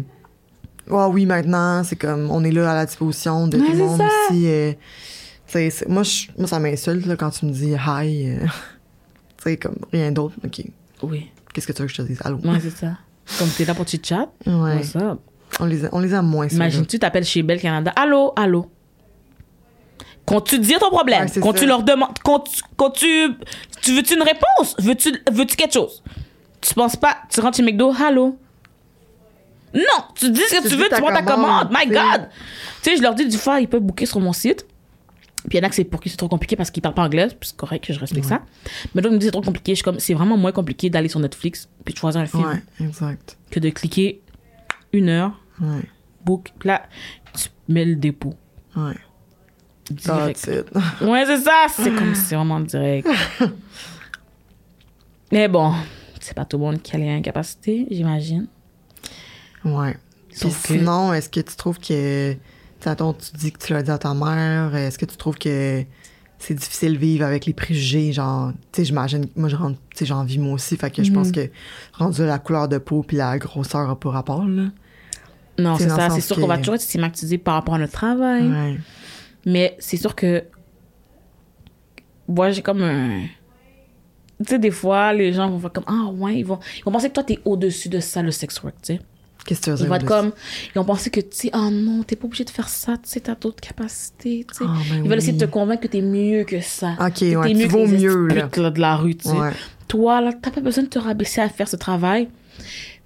[0.91, 3.77] Ah oui, maintenant, c'est comme, on est là à la disposition de Ouais, tout le
[3.77, 4.01] monde
[4.31, 4.47] ici.
[4.47, 4.77] euh, tu
[5.53, 6.03] sais, c'est- moi,
[6.37, 8.29] moi, ça m'insulte, là, quand tu me dis hi.
[8.31, 8.37] euh,
[9.37, 10.35] tu sais, comme, rien d'autre.
[10.45, 10.63] OK.
[11.03, 12.19] Oui, Qu'est-ce que tu veux que je te dise?
[12.23, 12.37] Allô?
[12.37, 12.97] ouais, c'est ça.
[13.37, 14.27] Comme t'es là pour tu chat.
[14.45, 14.81] Ouais.
[15.59, 16.47] On les, a- on les aime moins.
[16.47, 17.91] Imagine, tu t'appelles chez Bell Canada.
[17.95, 18.69] Allô, allô?
[20.25, 21.59] Quand tu dis ton problème, Ouais, quand ça.
[21.59, 23.07] tu leur demandes, quand tu, quand tu,
[23.81, 26.03] tu veux-tu une réponse, veux-tu, veux-tu quelque chose,
[26.61, 28.37] tu penses pas, tu rentres chez McDo, allô?
[29.73, 29.81] Non,
[30.15, 31.69] tu dis ce que Tu veux, tu prends ta commande.
[31.69, 31.87] commande, My.
[31.87, 32.29] God.
[32.83, 34.65] Tu sais, je leur dis du fois, ils peuvent booker sur mon site.
[35.49, 36.93] Puis il y en a que c'est pour qui c'est trop compliqué parce qu'ils parlent
[36.95, 38.41] pas anglais, puis c'est correct je respecte ça.
[38.93, 39.71] Mais donc, ils me disent c'est trop compliqué.
[39.71, 42.45] Je suis comme, c'est vraiment moins compliqué d'aller sur Netflix puis de choisir un film
[42.45, 43.37] Ouais, exact.
[43.51, 44.21] que de cliquer
[44.93, 45.31] une heure,
[45.61, 45.81] Ouais.
[46.23, 46.83] book, là,
[47.33, 48.35] tu mets le dépôt.
[48.75, 48.93] Ouais.
[49.91, 50.41] Direct.
[50.45, 50.67] That's it.
[51.07, 51.65] Ouais, c'est ça.
[51.69, 53.07] C'est comme, c'est vraiment direct.
[55.31, 55.73] Mais bon,
[56.19, 58.47] c'est pas tout le monde qui a les incapacités, j'imagine.
[59.63, 59.95] Ouais.
[60.29, 61.85] Puis que- sinon, est-ce que tu trouves que.
[61.87, 62.39] Sais,
[62.87, 64.75] attends, tu dis que tu l'as dit à ta mère.
[64.75, 65.83] Est-ce que tu trouves que
[66.37, 68.13] c'est difficile de vivre avec les préjugés?
[68.13, 69.25] Genre, tu sais, j'imagine.
[69.35, 70.77] Moi, j'en vis moi aussi.
[70.77, 71.15] Fait que je Mhm.
[71.15, 71.49] pense que
[71.93, 74.65] rendu à la couleur de peau puis la grosseur a pas rapport, là.
[75.57, 76.09] Non, C'est ça.
[76.09, 78.47] C'est sûr qu'on va toujours être stigmatisé par rapport à notre travail.
[78.47, 78.77] Ouais.
[79.45, 80.43] Mais c'est sûr que.
[82.27, 83.23] Moi, j'ai comme un.
[84.39, 86.91] Tu sais, des fois, les gens vont faire comme Ah, ouais, ils vont, ils vont
[86.91, 89.01] penser que toi, t'es au-dessus de ça, le sex work, tu sais.
[89.45, 90.31] Qu'est-ce que tu veux Ils vont être comme.
[90.67, 93.09] Ils vont penser que, tu sais, ah non, t'es pas obligé de faire ça, tu
[93.09, 94.63] sais, t'as d'autres capacités, tu sais.
[94.67, 96.93] Ah, ben Ils veulent essayer de te convaincre que t'es mieux que ça.
[96.99, 98.43] Ok, Que ouais, t'es tu que vaux les mieux, là.
[98.47, 99.35] putes, là, de la rue, tu sais.
[99.35, 99.51] Ouais.
[99.87, 102.27] Toi, là, t'as pas besoin de te rabaisser à faire ce travail.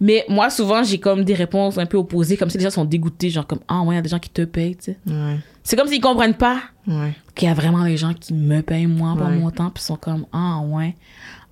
[0.01, 2.85] Mais moi, souvent, j'ai comme des réponses un peu opposées, comme si les gens sont
[2.85, 4.97] dégoûtés, genre comme, ah ouais, il y a des gens qui te payent, tu sais.
[5.07, 5.37] Ouais.
[5.63, 7.13] C'est comme s'ils comprennent pas Ouais.
[7.35, 9.35] qu'il y a vraiment des gens qui me payent moi pour Ouais.
[9.37, 10.95] mon temps, puis sont comme, ah ouais,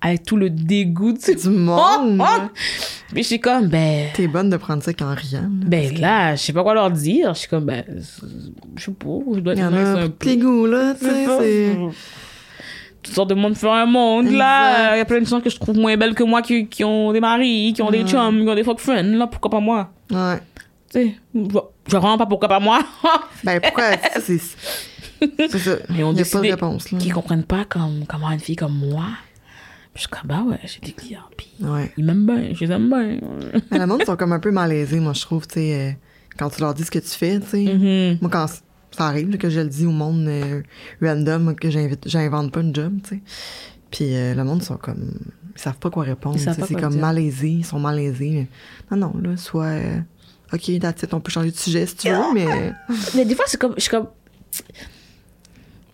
[0.02, 2.16] avec tout le dégoût du, Du monde.
[2.16, 2.48] monde.
[3.14, 5.42] Puis je suis comme, ben, T'es bonne de prendre ça qu'en riant.
[5.42, 7.32] là, ben là, je sais pas quoi leur dire.
[7.34, 7.84] Je suis comme, ben,
[8.76, 11.06] je sais pas, je dois être Il y en a un tes goûts, là, tu
[11.06, 11.26] sais.
[11.40, 11.76] C'est
[13.02, 14.96] Toutes sortes de monde fait un monde, là.
[14.96, 16.84] Il y a plein de gens que je trouve moins belles que moi qui, qui
[16.84, 19.28] ont des maris, qui ont des chums, qui ont des fuck friends, là.
[19.28, 19.90] Pourquoi pas moi?
[20.10, 20.38] Ouais.
[20.92, 22.80] Tu sais, je vraiment pas pourquoi pas moi.
[23.44, 23.84] Ben, pourquoi
[24.20, 24.38] c'est.
[24.38, 25.76] Ça?
[25.90, 26.98] Ont n'y a pas de réponse, là.
[26.98, 29.04] qui comprennent pas comme, comment une fille comme moi.
[29.94, 31.20] Je suis comme, bah ouais, j'ai des clients.
[31.36, 31.92] Puis Ouais.
[31.98, 33.18] ils m'aiment bien, je les aime bien.
[33.70, 35.92] Mais le monde sont comme un peu malaisés, moi, je trouve, tu sais, euh,
[36.38, 37.64] quand tu leur dis ce que tu fais, tu sais.
[37.64, 38.18] Mhm.
[38.22, 40.62] Moi, quand ça arrive que je le dis au monde euh,
[41.02, 43.20] random, que j'invente pas une job, tu sais.
[43.90, 45.12] Puis euh, le monde sont comme.
[45.54, 46.38] Ils savent pas quoi répondre.
[46.38, 47.00] C'est comme dire.
[47.00, 48.48] malaisés, ils sont malaisés.
[48.90, 49.74] Non, non, là, soit.
[50.54, 52.72] OK, that's it, on peut changer de sujet si tu veux, mais.
[53.14, 54.06] Mais des fois, c'est comme, je suis comme.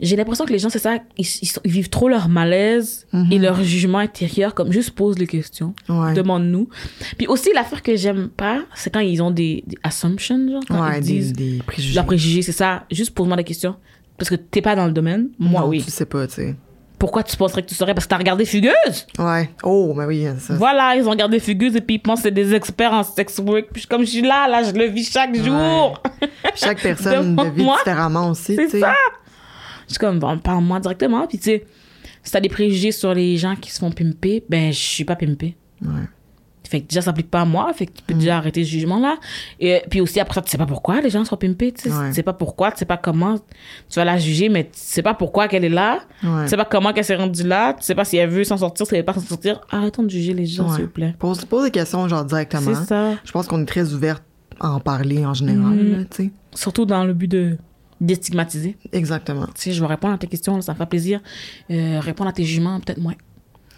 [0.00, 3.06] J'ai l'impression que les gens, c'est ça, ils, ils sont- ils vivent trop leur malaise
[3.12, 3.32] Mhm.
[3.32, 5.74] et leur jugement intérieur, comme juste pose les questions.
[5.88, 6.14] Ouais.
[6.14, 6.68] Demande-nous.
[7.16, 10.80] Puis aussi, l'affaire que j'aime pas, c'est quand ils ont des, des assumptions, genre, quand
[10.82, 11.94] Ouais, ils des, disent des préjugés.
[11.96, 12.84] leurs préjugés, c'est ça.
[12.92, 13.74] Juste pose-moi des questions.
[14.16, 15.30] Parce que t'es pas dans le domaine.
[15.38, 15.82] Moi, Non, oui.
[15.84, 16.56] Tu sais pas, tu sais.
[16.98, 17.94] Pourquoi tu penserais que tu saurais?
[17.94, 19.06] Parce que t'as regardé Fugueuse.
[19.20, 19.50] Ouais.
[19.62, 20.54] Oh, ben oui, ça.
[20.54, 23.38] Voilà, ils ont regardé Fugueuse et puis ils pensent que c'est des experts en sex
[23.38, 23.66] work.
[23.72, 26.02] Puis comme je suis là, là, je le vis chaque jour.
[26.56, 28.80] Chaque personne le vit différemment aussi, tu C'est sais.
[28.80, 28.94] ça.
[29.88, 31.26] Suis comme, bon, parle-moi directement.
[31.26, 31.64] Puis tu sais,
[32.22, 35.16] si t'as des préjugés sur les gens qui se font pimper, ben, je suis pas
[35.16, 35.56] pimpée.
[35.82, 35.88] Ouais.
[36.68, 37.72] Fait que déjà, ça s'applique pas à moi.
[37.72, 39.16] Fait que tu peux déjà arrêter ce jugement-là.
[39.58, 41.72] Et puis aussi, après ça, tu sais pas pourquoi les gens sont pimpés.
[41.72, 42.08] Tu sais Ouais.
[42.10, 45.00] Tu sais pas pourquoi, tu sais pas comment tu vas la juger, mais tu sais
[45.00, 46.00] pas pourquoi qu'elle est là.
[46.22, 46.42] Ouais.
[46.42, 47.72] Tu sais pas comment qu'elle s'est rendue là.
[47.72, 49.62] Tu sais pas si elle veut s'en sortir, si elle veut pas s'en sortir.
[49.70, 50.74] Arrêtons de juger les gens, Ouais.
[50.74, 51.14] s'il vous plaît.
[51.18, 52.74] Pose, pose des questions, genre, directement.
[52.74, 53.14] C'est ça.
[53.24, 54.22] Je pense qu'on est très ouverte
[54.60, 56.30] à en parler en général, là, tu sais.
[56.54, 57.56] Surtout dans le but de
[58.00, 58.76] déstigmatiser.
[58.92, 59.46] Exactement.
[59.54, 61.20] Sais, je vais répondre à tes questions, là, ça me fait plaisir.
[61.70, 63.14] Euh, répondre à tes jugements, peut-être moins.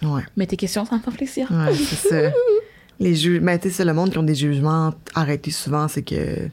[0.03, 0.21] Ouais.
[0.37, 1.47] Mais tes questions, ça me fait plaisir.
[1.51, 2.31] Ouais, c'est ça.
[2.99, 6.03] Les ju- Mais tu sais, c'est le monde qui ont des jugements arrêtés souvent, c'est
[6.03, 6.49] que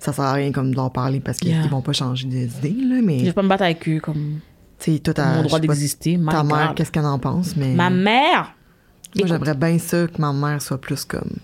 [0.00, 1.66] ça sert à rien comme de leur parler parce qu'ils Yeah.
[1.68, 4.40] vont pas changer d'idée, là, Je mais vais pas me battre avec eux comme
[4.80, 6.18] tu sais, mon je droit d'exister.
[6.30, 7.74] Ta mère, qu'est-ce qu'elle en pense, mais.
[7.74, 8.54] Ma mère!
[9.16, 11.36] Moi, j'aimerais bien ça que ma mère soit plus comme.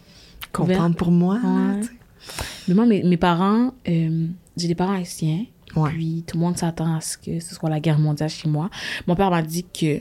[0.53, 2.75] contente pour moi, Ouais.
[2.75, 4.27] moi, mes, mes parents, euh,
[4.57, 5.45] j'ai des parents haïtiens.
[5.77, 5.91] Ouais.
[5.91, 8.71] Puis tout le monde s'attend à ce que ce soit la guerre mondiale chez moi.
[9.07, 9.99] Mon père m'a dit que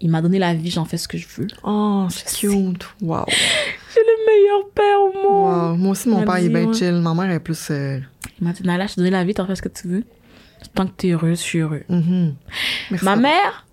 [0.00, 1.46] il m'a donné la vie, j'en fais ce que je veux.
[1.62, 2.84] Oh, c'est cute.
[3.00, 3.24] Wow.
[3.28, 5.70] J'ai le meilleur père au monde.
[5.72, 5.76] wow.
[5.76, 6.74] Moi aussi, mon père, il est bien ouais.
[6.74, 6.94] chill.
[6.94, 7.70] Ma mère est plus.
[7.70, 8.00] euh,
[8.40, 10.04] Il m'a dit, Nala, je t'ai donné la vie, t'en fais ce que tu veux.
[10.74, 11.84] Tant que t'es heureuse, je suis heureux.
[11.88, 12.34] mhm.
[12.90, 13.04] Merci.
[13.04, 13.66] Ma mère,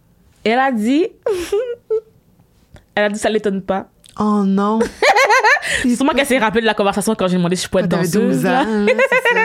[0.43, 1.07] elle a dit,
[2.95, 3.89] elle a dit, ça l'étonne pas.
[4.20, 4.80] Oh non.
[5.83, 7.89] C'est sûrement qu'elle s'est rappelée de la conversation quand j'ai demandé si je pouvais être
[7.89, 8.13] danseuse.
[8.13, 8.61] 12 là.
[8.63, 9.39] ans, ça.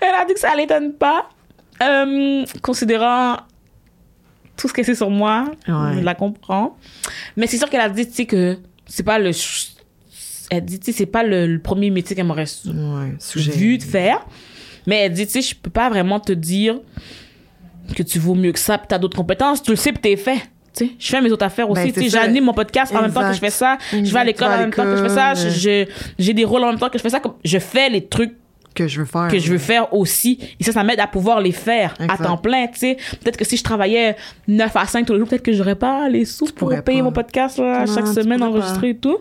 [0.00, 1.28] Elle a dit que ça l'étonne pas.
[1.82, 3.36] Euh, considérant
[4.56, 5.98] tout ce qu'elle sait sur moi, Ouais.
[5.98, 6.76] je la comprends.
[7.36, 9.30] Mais c'est sûr qu'elle a dit, tu sais, que c'est pas le.
[10.50, 13.82] Elle dit, tu sais, c'est pas le, le premier métier qu'elle m'aurait Ouais, vu de
[13.84, 14.26] faire.
[14.86, 16.80] Mais elle dit, tu sais, je peux pas vraiment te dire
[17.94, 19.62] que tu vaux mieux que ça, puis t'as d'autres compétences.
[19.62, 20.40] Tu le sais, puis t'es fait.
[20.98, 21.92] Je fais mes autres affaires aussi.
[21.92, 23.78] Ben, j'anime mon podcast en même temps que je fais ça.
[23.92, 25.34] Je vais à l'école en même temps que je fais ça.
[26.18, 27.20] J'ai des rôles en même temps que je fais ça.
[27.44, 28.34] Je fais les trucs
[28.74, 29.28] Que je veux faire.
[29.28, 30.38] que je veux faire aussi.
[30.60, 32.96] Et ça, ça m'aide à pouvoir les faire à temps plein, tu sais.
[33.20, 34.14] Peut-être que si je travaillais
[34.46, 37.04] 9 à 5 tous les jours, peut-être que j'aurais pas les sous pour payer pas.
[37.04, 39.18] mon podcast là, Non, chaque semaine enregistré et tout.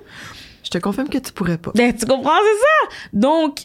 [0.63, 1.71] Je te confirme que tu pourrais pas.
[1.75, 2.95] Ben, tu comprends, c'est ça.
[3.13, 3.61] Donc,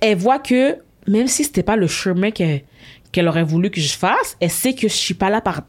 [0.00, 0.76] elle voit que
[1.08, 2.62] même si c'était pas le chemin qu'elle
[3.12, 5.62] qu'elle aurait voulu que je fasse, elle sait que je suis pas là par,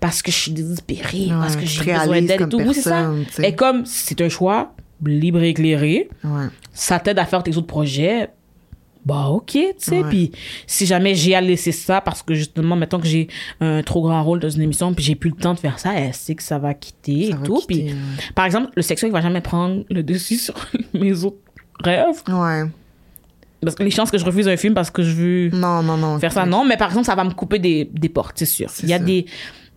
[0.00, 2.58] parce que je suis désespérée, Ouais, parce que j'ai besoin d'aide et tout.
[2.60, 3.10] Oui, c'est ça.
[3.42, 4.74] Et comme c'est un choix
[5.04, 6.46] libre et éclairé, Ouais.
[6.72, 8.28] ça t'aide à faire tes autres projets,
[9.06, 10.02] bah ok, tu sais.
[10.10, 10.30] Puis
[10.66, 13.28] si jamais j'ai à laisser ça parce que justement, mettons que j'ai
[13.60, 15.94] un trop grand rôle dans une émission puis j'ai plus le temps de faire ça,
[15.96, 17.56] elle sait que ça va quitter Ça et va tout.
[17.60, 17.98] quitter, Puis ouais.
[18.34, 20.54] par exemple, le sexuel il va jamais prendre le dessus sur
[20.92, 21.38] mes autres
[21.82, 22.22] rêves.
[22.28, 22.64] Ouais.
[23.62, 25.96] Parce que les chances que je refuse un film parce que je veux Non, non,
[25.96, 26.18] non.
[26.18, 26.64] faire ça, non.
[26.64, 28.70] Mais par exemple, ça va me couper des, des portes, c'est sûr.
[28.82, 29.26] Il y a des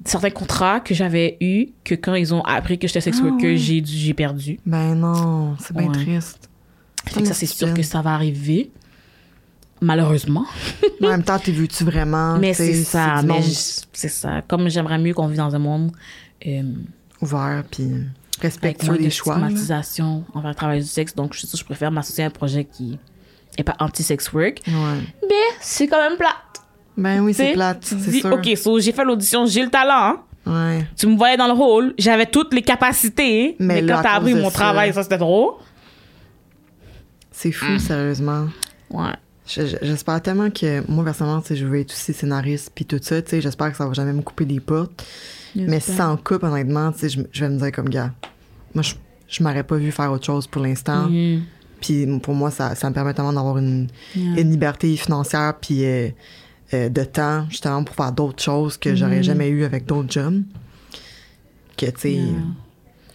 [0.06, 3.52] certains contrats que j'avais eu que quand ils ont appris que j'étais sex Ah worker,
[3.52, 3.58] ouais.
[3.58, 4.60] j'ai perdu.
[4.66, 5.94] Ben non, c'est bien Ouais.
[5.94, 6.50] triste.
[7.06, 8.72] Fait que ça, c'est sûr que ça va arriver.
[9.82, 10.46] Malheureusement.
[11.02, 12.38] en même temps, t'es vu-tu vraiment?
[12.40, 14.42] Mais c'est ça, mais monde je- c'est ça.
[14.48, 15.92] Comme j'aimerais mieux qu'on vive dans un monde
[16.48, 16.62] euh,
[17.22, 17.88] ouvert, puis
[18.42, 19.36] respectueux moins de des choix.
[19.36, 21.14] stigmatisation envers le travail du sexe.
[21.16, 22.98] Donc, je, je préfère m'associer à un projet qui
[23.58, 24.62] est pas anti-sex work.
[24.68, 24.74] Ouais.
[25.28, 26.34] Mais c'est quand même plate.
[26.98, 28.32] Ben oui, c'est plate, c'est dis, sûr.
[28.34, 30.18] OK, so, j'ai fait l'audition, j'ai le talent.
[30.46, 30.86] Ouais.
[30.98, 33.56] Tu me voyais dans le rôle, j'avais toutes les capacités.
[33.60, 35.58] Mais Mais, quand t'as appris mon ça- travail, ça, c'était trop.
[37.32, 37.54] C'est Mm.
[37.54, 38.48] fou, sérieusement.
[38.90, 39.14] Ouais.
[39.48, 43.16] Je- je- J'espère tellement que moi, personnellement, je veux être aussi scénariste puis tout ça.
[43.30, 45.04] J'espère que ça va jamais me couper des portes.
[45.56, 48.12] Mais si ça en coupe, honnêtement, je, je vais me dire comme gars.
[48.74, 48.94] Moi, je,
[49.28, 51.08] je m'aurais pas vu faire autre chose pour l'instant.
[51.10, 51.44] Mhm.
[51.84, 54.40] Puis pour moi, ça, ça me permet tellement d'avoir une, Yeah.
[54.42, 56.08] une liberté financière puis euh,
[56.74, 59.24] euh, de temps, justement, pour faire d'autres choses que j'aurais Mhm.
[59.24, 60.42] jamais eu avec d'autres jobs.
[61.78, 62.24] Que, tu sais, Yeah.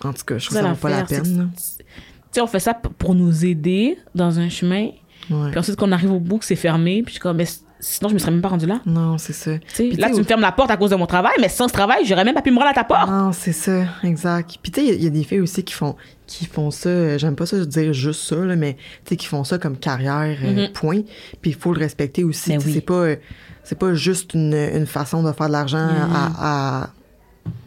[0.04, 1.50] en tout cas, je trouve Ça, ça, vaut pas la peine.
[1.56, 1.84] Tu
[2.32, 4.90] sais, on fait ça pour nous aider dans un chemin.
[5.30, 5.50] Ouais.
[5.50, 6.96] Puis ensuite, quand on arrive au bout, que c'est fermé.
[7.02, 7.46] Puis je suis comme, mais
[7.80, 8.80] sinon, je me serais même pas rendu là.
[8.84, 9.52] Non, c'est ça.
[9.74, 11.72] Puis là, tu me fermes la porte à cause de mon travail, mais sans ce
[11.72, 13.08] travail, j'aurais même pas pu me rendre à ta porte.
[13.08, 14.58] Non, c'est ça, exact.
[14.62, 15.96] Puis tu sais, il y y, a des filles aussi qui font
[16.28, 19.26] qui font ça, euh, j'aime pas ça dire juste ça, là, mais tu sais, qui
[19.26, 20.72] font ça comme carrière, euh, Mhm.
[20.72, 21.00] point.
[21.42, 22.56] Puis il faut le respecter aussi.
[22.58, 22.72] Oui.
[22.74, 23.16] C'est pas, euh,
[23.64, 26.12] c'est pas juste une, une façon de faire de l'argent Mhm.
[26.14, 26.90] à, à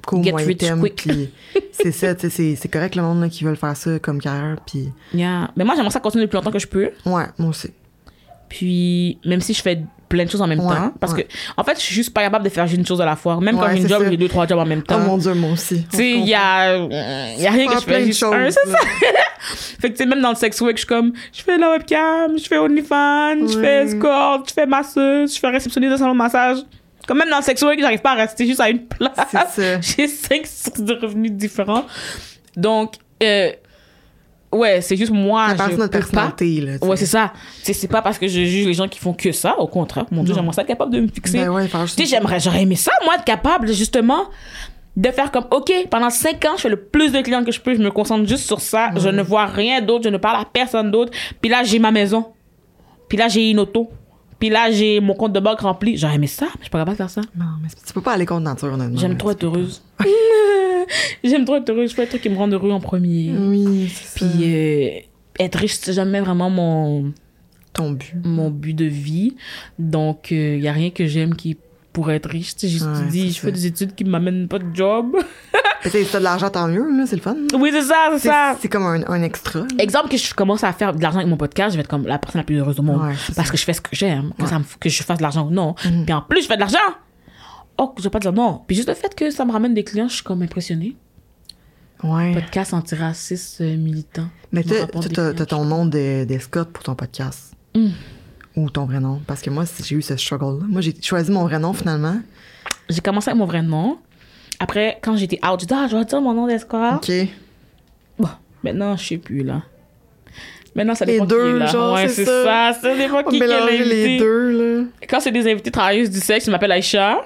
[0.05, 0.87] court Get moyen terme.
[1.73, 4.57] c'est ça, c'est, c'est correct le monde là, qui veulent faire ça comme carrière.
[4.65, 5.49] Puis Yeah.
[5.57, 6.91] Mais moi, j'aimerais ça continuer le plus longtemps que je peux.
[7.05, 7.71] ouais, moi aussi.
[8.47, 9.81] Puis, même si je fais
[10.11, 10.93] plein de choses en même Ouais, temps.
[10.99, 11.23] Parce ouais.
[11.23, 13.39] que, en fait, je suis juste pas capable de faire une chose à la fois.
[13.39, 14.99] Même quand Ouais, j'ai une job, j'ai deux, trois jobs en même Oh temps.
[14.99, 15.83] mon dieu, moi aussi.
[15.89, 18.69] tu sais, il y a, il y a rien que je fais juste un, c'est
[18.69, 18.77] ça.
[19.79, 21.71] Fait que, tu sais, même dans le sex work, je suis comme, je fais la
[21.71, 26.11] webcam, je fais OnlyFans, je fais escort, je fais masseuse, je fais réceptionniste un salon
[26.13, 26.57] de massage.
[27.07, 29.59] Comme même dans le sex work, j'arrive pas à rester juste à une place.
[29.81, 31.85] J'ai cinq sources de revenus différents.
[32.55, 32.93] Donc,
[33.23, 33.51] euh,
[34.51, 35.55] ouais, c'est juste moi.
[35.55, 36.33] Ça je notre pas.
[36.39, 36.77] là.
[36.81, 37.33] Ouais, c'est ça.
[37.63, 39.57] C'est pas parce que je juge les gens qui font que ça.
[39.59, 41.39] Au contraire, mon Dieu, j'aimerais ça être capable de me fixer.
[41.39, 44.25] Ben ouais, Tu sais, j'aimerais, j'aurais aimé ça, moi, être capable, justement,
[44.97, 47.61] de faire comme, OK, pendant cinq ans, je fais le plus de clients que je
[47.61, 50.41] peux, je me concentre juste sur ça, je ne vois rien d'autre, je ne parle
[50.41, 51.11] à personne d'autre.
[51.39, 52.25] Puis là, j'ai ma maison.
[53.07, 53.89] Puis là, j'ai une auto.
[54.39, 55.97] Puis là, j'ai mon compte de banque rempli.
[55.97, 57.21] J'aurais aimé ça, mais je suis pas capable de faire ça.
[57.37, 58.97] Non, mais tu peux pas aller contre nature, honnêtement.
[58.99, 59.83] J'aime trop être heureuse.
[61.23, 61.89] J'aime trop être heureuse.
[61.91, 63.31] Je fais des trucs qui me rendent heureux en premier.
[63.37, 63.91] Oui.
[64.15, 64.89] Puis euh,
[65.39, 67.13] être riche, c'est jamais vraiment mon,
[67.73, 68.13] Ton but.
[68.23, 69.35] mon but de vie.
[69.79, 71.57] Donc, il n'y a rien que j'aime qui
[71.93, 72.53] pourrait être riche.
[72.57, 75.15] J'ai Ouais, je fais des études qui ne m'amènent pas de job.
[75.83, 77.35] Si t'as de l'argent, tant mieux, là, c'est le fun.
[77.57, 78.55] oui, c'est ça, c'est ça.
[78.61, 79.61] c'est comme un, un extra.
[79.61, 79.65] là.
[79.79, 82.05] Exemple que je commence à faire de l'argent avec mon podcast, je vais être comme
[82.05, 83.01] la personne la plus heureuse au monde.
[83.01, 83.51] Ouais, parce ça.
[83.51, 84.47] que je fais ce que j'aime, que, Ouais.
[84.47, 85.73] ça me- que je fasse de l'argent ou non.
[85.83, 86.05] Mhm.
[86.05, 86.77] Puis en plus, je fais de l'argent.
[87.83, 88.61] Oh, je vais pas dire non.
[88.67, 90.95] Puis juste le fait que ça me ramène des clients, je suis comme impressionnée.
[92.03, 92.31] Ouais.
[92.33, 94.27] Podcast antiraciste euh, militant.
[94.51, 97.53] Mais clients, t'as ton nom de- d'escorte pour ton podcast.
[97.75, 97.87] Mm.
[98.57, 99.19] Ou ton vrai nom.
[99.25, 100.65] Parce que moi, j'ai eu ce struggle-là.
[100.67, 102.17] Moi, j'ai choisi mon vrai nom finalement.
[102.89, 103.97] J'ai commencé avec mon vrai nom.
[104.59, 107.09] Après, quand j'étais out, j'ai dit, ah, je vais dire mon nom d'escorte.
[107.09, 107.15] OK.
[108.19, 108.29] Bon,
[108.63, 109.63] maintenant, je sais plus, là.
[110.75, 111.65] Maintenant, ça Les dépend deux, qui est là.
[111.65, 112.43] genre, ouais, c'est ça.
[112.73, 112.79] ça.
[112.81, 113.83] Ça dépend On qui, qui est l'invité.
[114.07, 114.51] les deux,
[114.81, 114.83] là.
[115.09, 117.21] Quand c'est des invités travailleuses du sexe, ils m'appellent Aïcha.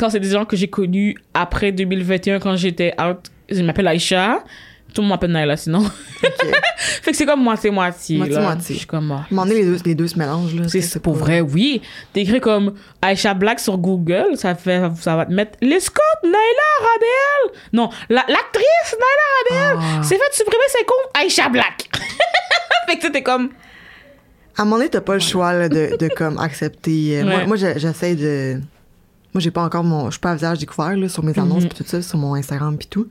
[0.00, 3.18] Quand c'est des gens que j'ai connus après 2021, quand j'étais out,
[3.50, 4.42] ils m'appellent Aïcha.
[4.94, 5.80] Tout le monde m'appelle Naila, sinon.
[5.84, 5.90] OK.
[7.02, 8.16] fait que c'est comme moitié-moitié.
[8.16, 8.74] Moitié-moitié.
[8.74, 9.14] Je suis comme, ah.
[9.14, 10.62] À un moment donné, les deux, les deux se mélangent, là.
[10.68, 11.80] C'est pour vrai, oui.
[12.12, 16.34] T'écris comme Aïcha Black sur Google, ça, fait, ça va te mettre l'escorte Naila
[16.80, 17.60] Rabel.
[17.74, 20.02] Non, la- l'actrice Naila Rabel Ah.
[20.02, 21.88] s'est fait supprimer ses comptes Aïcha Black.
[22.88, 23.50] fait que c'était comme.
[24.56, 27.20] À un moment donné, t'as pas le choix là, de, de comme accepter.
[27.20, 28.60] euh, Moi, moi j'essaie de.
[29.34, 30.06] Moi, j'ai pas encore mon.
[30.06, 31.68] Je suis pas à visage découvert là, sur mes annonces Mhm.
[31.70, 33.06] pis tout ça, sur mon Instagram pis tout.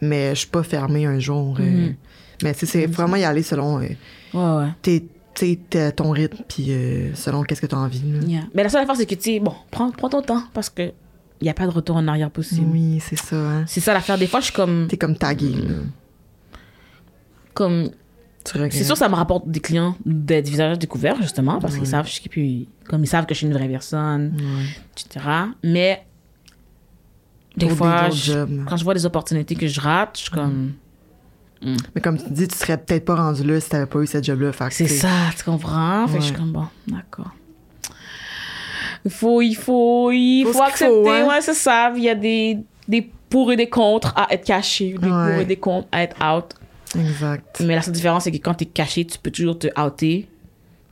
[0.00, 1.56] Mais je suis pas fermée un jour.
[1.60, 1.94] euh, Mhm.
[2.42, 3.88] Mais tu c'est vraiment y aller selon euh,
[4.34, 4.68] Ouais, ouais.
[4.82, 5.56] tes,
[5.92, 8.02] ton rythme puis euh, selon qu'est-ce que t'as envie.
[8.12, 8.26] là.
[8.26, 8.42] Yeah.
[8.54, 10.92] Mais la seule affaire, c'est que, tu sais, bon, prends, prends ton temps parce que
[11.40, 12.68] il n'y a pas de retour en arrière possible.
[12.72, 13.36] Oui, c'est ça.
[13.36, 13.64] Hein.
[13.66, 14.16] C'est ça l'affaire.
[14.18, 14.86] Des fois, je suis comme.
[14.88, 15.50] T'es comme tagué.
[15.50, 15.74] là.
[17.54, 17.94] comme Tu.
[18.44, 22.68] C'est sûr, ça me rapporte des clients d'être visage découvert, justement, parce qu'ils savent, puis,
[22.88, 24.64] comme ils savent que je suis une vraie personne, Ouais.
[25.06, 25.24] etc.
[25.62, 26.04] Mais
[27.56, 28.64] des Pour fois, d'autres je- jobs.
[28.68, 30.72] quand je vois des opportunités que je rate, je suis comme.
[31.94, 34.24] Mais comme tu dis, tu serais peut-être pas rendu là si t'avais pas eu cette
[34.24, 34.50] job-là.
[34.70, 36.06] C'est ça, tu comprends?
[36.08, 37.30] Fait que je suis comme, bon, d'accord.
[39.06, 40.86] Il faut, il faut, il Faut accepter.
[40.92, 41.26] faut, hein.
[41.28, 41.92] Ouais, c'est ça.
[41.96, 45.44] Il y a des, des pour et des contre à être caché, des pour et
[45.44, 46.54] des contre à être out.
[46.98, 47.60] Exact.
[47.64, 50.28] Mais la seule différence, c'est que quand t'es caché, tu peux toujours te outer.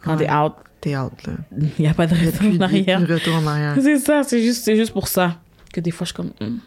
[0.03, 0.27] Quand Ouais.
[0.27, 1.35] t'es out, T'es out, là.
[1.79, 3.05] il n'y a pas de retour plus, en arrière.
[3.05, 3.77] plus retour en arrière.
[3.81, 5.39] C'est ça, c'est juste, c'est juste pour ça
[5.73, 6.33] que des fois, je suis comme.
[6.41, 6.59] hmm.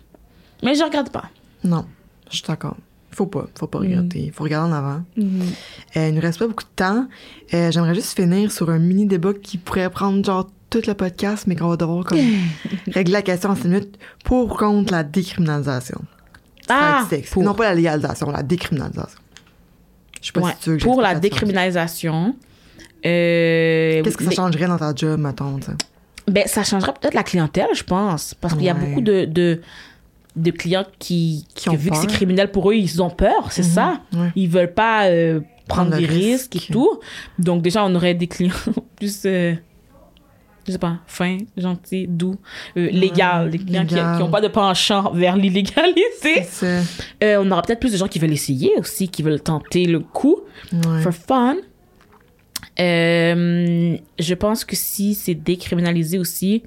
[0.64, 1.26] Mais je regarde pas.
[1.66, 1.86] Non,
[2.32, 2.78] je suis d'accord.
[3.12, 4.20] Faut pas, faut pas regretter.
[4.26, 5.04] Il faut regarder en avant.
[5.18, 7.08] Euh, il nous reste pas beaucoup de temps.
[7.54, 11.46] Euh, J'aimerais juste finir sur un mini débat qui pourrait prendre genre tout le podcast,
[11.48, 12.18] mais qu'on va devoir comme
[12.94, 16.02] régler la question en 6 minutes pour ou contre la décriminalisation?
[16.70, 17.44] Ah, pour.
[17.44, 19.20] Non pas la légalisation, la décriminalisation.
[20.26, 22.36] Je sais pas Ouais, si tu veux que pour la décriminalisation.
[23.06, 25.72] euh, Qu'est-ce que ça les- changerait dans ta job, mettons, tu sais?
[26.28, 28.34] Ben, ça changerait peut-être la clientèle, je pense.
[28.34, 29.62] Parce qu'il y a beaucoup de, de,
[30.36, 34.02] de clients qui, ont vu que c'est criminel pour eux, ils ont peur, c'est ça?
[34.14, 34.32] Ouais.
[34.36, 37.00] Ils veulent pas euh, prendre Prendre des risques et tout.
[37.38, 38.54] Donc, déjà, on aurait des clients
[38.96, 39.54] plus, euh,
[40.68, 42.38] je sais pas, fins, gentils, doux,
[42.78, 46.44] euh, légal, des clients qui n'ont pas de penchant vers l'illégalité.
[47.24, 50.00] Euh, on aura peut-être plus de gens qui veulent essayer aussi, qui veulent tenter le
[50.00, 50.38] coup
[50.74, 51.02] Ouais.
[51.02, 51.56] for fun.
[52.80, 56.64] Euh, je pense que si c'est décriminalisé aussi,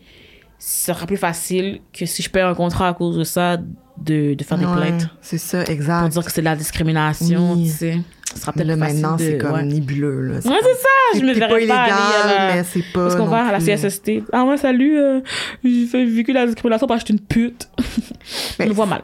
[0.59, 3.57] ce sera plus facile que si je perds un contrat à cause de ça,
[3.99, 5.09] de, de faire des plaintes.
[5.21, 6.09] C'est ça, Pour exact.
[6.11, 7.65] dire que c'est de la discrimination, Oui.
[7.65, 7.99] tu sais.
[8.35, 9.63] Ce sera peut-être maintenant, de- c'est comme ouais.
[9.65, 10.21] nébuleux.
[10.21, 10.35] Là.
[10.35, 13.03] Ouais, c'est ça, je me c'est verrais pas aller à illégal, la- mais c'est pas.
[13.05, 13.59] Parce qu'on va à la.
[13.59, 14.23] CSST.
[14.33, 15.21] Ah ouais, salut, euh,
[15.65, 17.69] j'ai fait- vécu la discrimination parce que j'étais une pute.
[18.61, 19.03] Je me vois mal.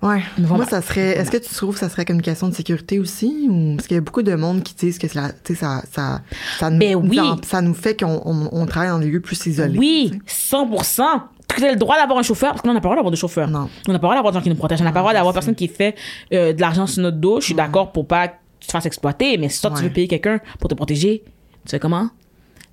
[0.00, 0.22] Ouais.
[0.38, 0.64] Moi, voilà.
[0.66, 1.18] ça serait.
[1.18, 3.48] Est-ce que tu trouves que ça serait comme une question de sécurité aussi?
[3.50, 3.74] Ou...
[3.76, 6.20] Parce qu'il y a beaucoup de monde qui disent que la- ça, ça,
[6.58, 7.16] ça, nous, Ben oui.
[7.16, 9.76] ça, ça nous fait qu'on on, on travaille dans des lieux plus isolés.
[9.78, 10.56] Oui, tu sais.
[10.56, 11.02] 100%.
[11.58, 13.16] Tu as le droit d'avoir un chauffeur, parce qu'on n'a pas le droit d'avoir de
[13.16, 13.48] chauffeur.
[13.48, 13.68] Non.
[13.88, 14.80] On n'a pas le droit d'avoir des gens qui nous protègent.
[14.80, 15.94] On n'a pas le droit d'avoir personne qui fait
[16.32, 17.40] euh, de l'argent sur notre dos.
[17.40, 19.90] Je suis d'accord pour pas que tu te fasses exploiter, mais si toi, tu veux
[19.90, 21.32] payer quelqu'un pour te protéger, tu
[21.66, 22.08] sais comment?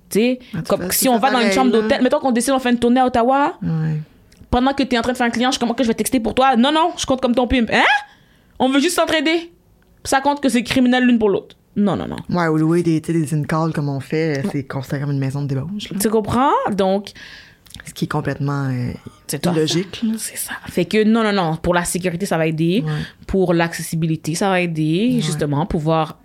[0.08, 2.58] Tu sais, Ah, comme si on va dans une chambre d'hôtel, mettons qu'on décide, on
[2.58, 3.54] fait une tournée à Ottawa,
[4.50, 5.94] pendant que tu es en train de faire un client, je comment que je vais
[5.94, 6.56] texter pour toi?
[6.56, 7.68] Non, non, je compte comme ton pimp.
[7.72, 7.82] Hein?
[8.58, 9.50] On veut juste s'entraider.
[10.04, 11.56] Ça compte que c'est criminel l'une pour l'autre.
[11.74, 12.16] Non, non, non.
[12.30, 15.18] Ouais, ou louer des, tu sais, des in-calls comme on fait, c'est considéré comme une
[15.18, 15.90] maison de débauche.
[15.90, 15.98] là.
[16.00, 16.52] Tu comprends?
[16.72, 17.10] Donc,
[17.84, 18.92] Ce qui est complètement euh,
[19.48, 19.52] là.
[20.18, 20.52] C'est ça.
[20.66, 21.56] Fait que non, non, non.
[21.56, 22.82] Pour la sécurité, ça va aider.
[22.86, 22.92] Ouais.
[23.26, 25.18] Pour l'accessibilité, ça va aider.
[25.20, 26.18] Justement, pouvoir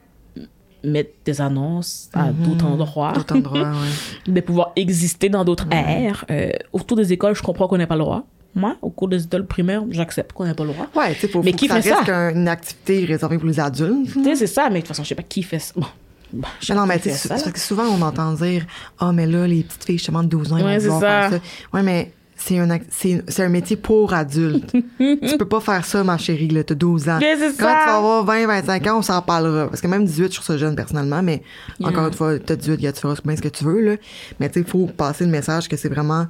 [0.83, 3.09] mettre des annonces à d'autres endroits.
[3.09, 3.15] Mhm.
[3.17, 3.71] D'autres endroits,
[4.27, 4.33] ouais.
[4.33, 6.25] de pouvoir exister dans d'autres aires.
[6.31, 8.23] Euh, autour des écoles, je comprends qu'on n'ait pas le droit.
[8.55, 10.87] Moi, au cours des écoles primaires, j'accepte qu'on n'ait pas le droit.
[10.95, 11.95] Ouais, tu sais, faut, Mais faut qui que ça fait ça?
[11.97, 14.11] reste qu'un- une activité réservée pour les adultes.
[14.11, 15.73] Tu sais, c'est ça, mais de toute façon, je sais pas qui fait ça.
[15.77, 15.85] Bon.
[16.33, 18.65] Mais non, mais tu sais, parce que souvent on entend dire
[18.99, 21.07] Ah, mais là, les petites filles, justement, de 12 ans, ils Ouais, vont ça.
[21.07, 21.39] faire ça.
[21.73, 24.71] Ouais, mais c'est un, c'est, un métier pour adultes.
[24.99, 27.19] tu peux pas faire ça, ma chérie, là, t'as 12 ans.
[27.19, 27.53] Quand ça.
[27.55, 29.67] tu vas avoir 20, 25 ans, on s'en parlera.
[29.67, 31.43] Parce que même 18, je trouve ça jeune personnellement, mais
[31.83, 33.95] encore une fois, t'as 18, gars, tu feras bien ce que tu veux, là.
[34.39, 36.25] Mais tu sais, il faut passer le message que c'est vraiment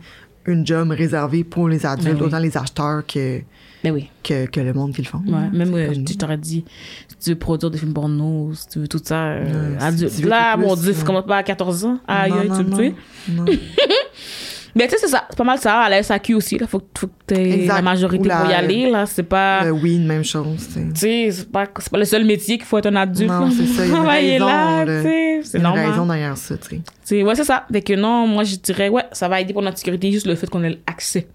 [0.46, 2.28] une job réservée pour les adultes, Ben oui.
[2.28, 3.40] autant les acheteurs que,
[3.84, 4.10] Ben oui.
[4.24, 5.20] que, que le monde qui le font.
[5.28, 6.66] Ouais, même euh, je t'aurais dit,
[7.22, 9.44] tu veux produire des films porno, si tu veux tout ça, euh,
[9.74, 10.16] Ouais, si adulte.
[10.16, 11.04] tu veux Là, mon Dieu, ouais.
[11.06, 12.00] commence pas à 14 ans.
[12.08, 12.96] Aïe, non, tu me tues.
[14.74, 15.26] Mais tu sais, c'est ça.
[15.30, 15.82] C'est pas mal ça.
[15.82, 16.66] À la SAQ aussi, là.
[16.66, 19.06] Faut, que- faut que t'aies la majorité la- pour y aller, là.
[19.06, 19.66] C'est pas.
[19.66, 20.80] Euh, oui, même chose, tu sais.
[20.94, 23.30] Tu sais, c'est pas, c'est pas le seul métier qu'il faut être un adulte.
[23.30, 25.42] Non, c'est ça, il y a une raison, là, sais.
[25.44, 25.90] C'est une normal.
[25.90, 27.22] raison derrière ça, tu sais.
[27.22, 27.66] Ouais, c'est ça.
[27.70, 30.36] Fait que non, moi, je dirais, ouais, ça va aider pour notre sécurité, juste le
[30.36, 31.28] fait qu'on ait accès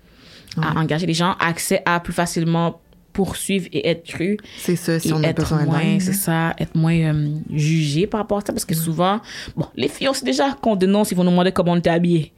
[0.62, 2.80] à engager les gens, accès à plus facilement
[3.16, 4.36] poursuivre et être cru.
[4.58, 8.20] C'est ça, si on a être besoin moins, c'est ça, être moins euh, jugé par
[8.20, 9.22] rapport à ça, parce que souvent,
[9.56, 11.88] bon, les filles, on sait déjà qu'on dénonce, ils vont nous demander comment on était
[11.88, 12.34] habillé.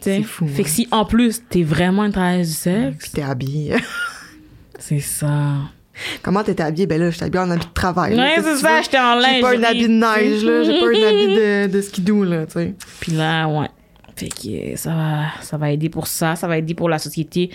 [0.00, 0.72] C'est fou, Fait que hein.
[0.72, 3.74] si, en plus, t'es vraiment une travailleuse du Puis sexe, t'es habillé.
[4.78, 5.56] c'est ça.
[6.22, 6.86] Comment t'étais habillé?
[6.86, 8.16] Ben là, j'étais habillé en habit de travail.
[8.16, 10.62] Ouais, c'est ça, j'étais en J'ai pas un habit de neige, là.
[10.62, 12.74] J'ai pas un habit de, de skidoo, là, tu sais.
[13.00, 13.68] Puis là, ouais.
[14.14, 17.50] Fait que ça va, ça va aider pour ça, ça va aider pour la société,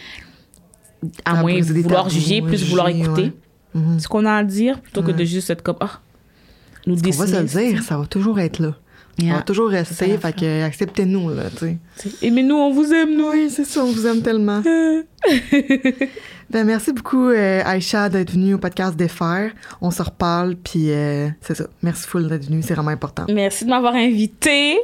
[1.25, 3.33] à moins des vouloir juger, plus vouloir écouter ouais.
[3.81, 3.99] Mhm.
[3.99, 5.99] ce qu'on a à dire, plutôt que de juste être comme, ah,
[6.87, 8.75] nous On va se le dire, ça va toujours être là.
[9.21, 9.35] Yeah.
[9.35, 11.77] va toujours rester, fait que acceptez-nous, là, tu sais.
[12.21, 13.31] Et mais nous, on vous aime, nous.
[13.31, 14.61] Oui, c'est ça, on vous aime tellement.
[16.49, 19.51] ben, merci beaucoup, euh, Aïcha, d'être venue au podcast Défaire.
[19.81, 21.65] On se reparle, puis euh, c'est ça.
[21.81, 23.25] Merci full d'être venue, c'est vraiment important.
[23.27, 24.77] Merci de m'avoir invité.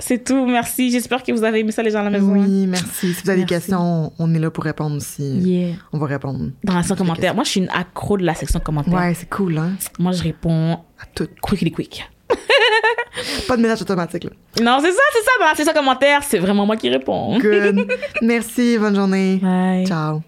[0.00, 0.90] C'est tout, merci.
[0.90, 2.32] J'espère que vous avez aimé ça, les gens à la maison.
[2.32, 3.12] Oui, merci.
[3.14, 5.22] Si vous avez des questions, on est là pour répondre aussi.
[5.38, 5.74] Yeah.
[5.92, 6.50] On va répondre.
[6.62, 7.34] Dans la section commentaire.
[7.34, 8.94] Moi, je suis une accro de la section commentaire.
[8.94, 9.72] Ouais, c'est cool, hein?
[9.98, 11.26] Moi, je réponds À tout.
[11.42, 12.08] quickly quick.
[13.48, 14.30] Pas de message automatique, là.
[14.62, 15.30] Non, c'est ça, c'est ça.
[15.40, 17.38] Dans la section commentaire, c'est vraiment moi qui réponds.
[17.38, 17.88] Good.
[18.22, 19.38] Merci, bonne journée.
[19.42, 19.86] Bye.
[19.86, 20.22] Ciao.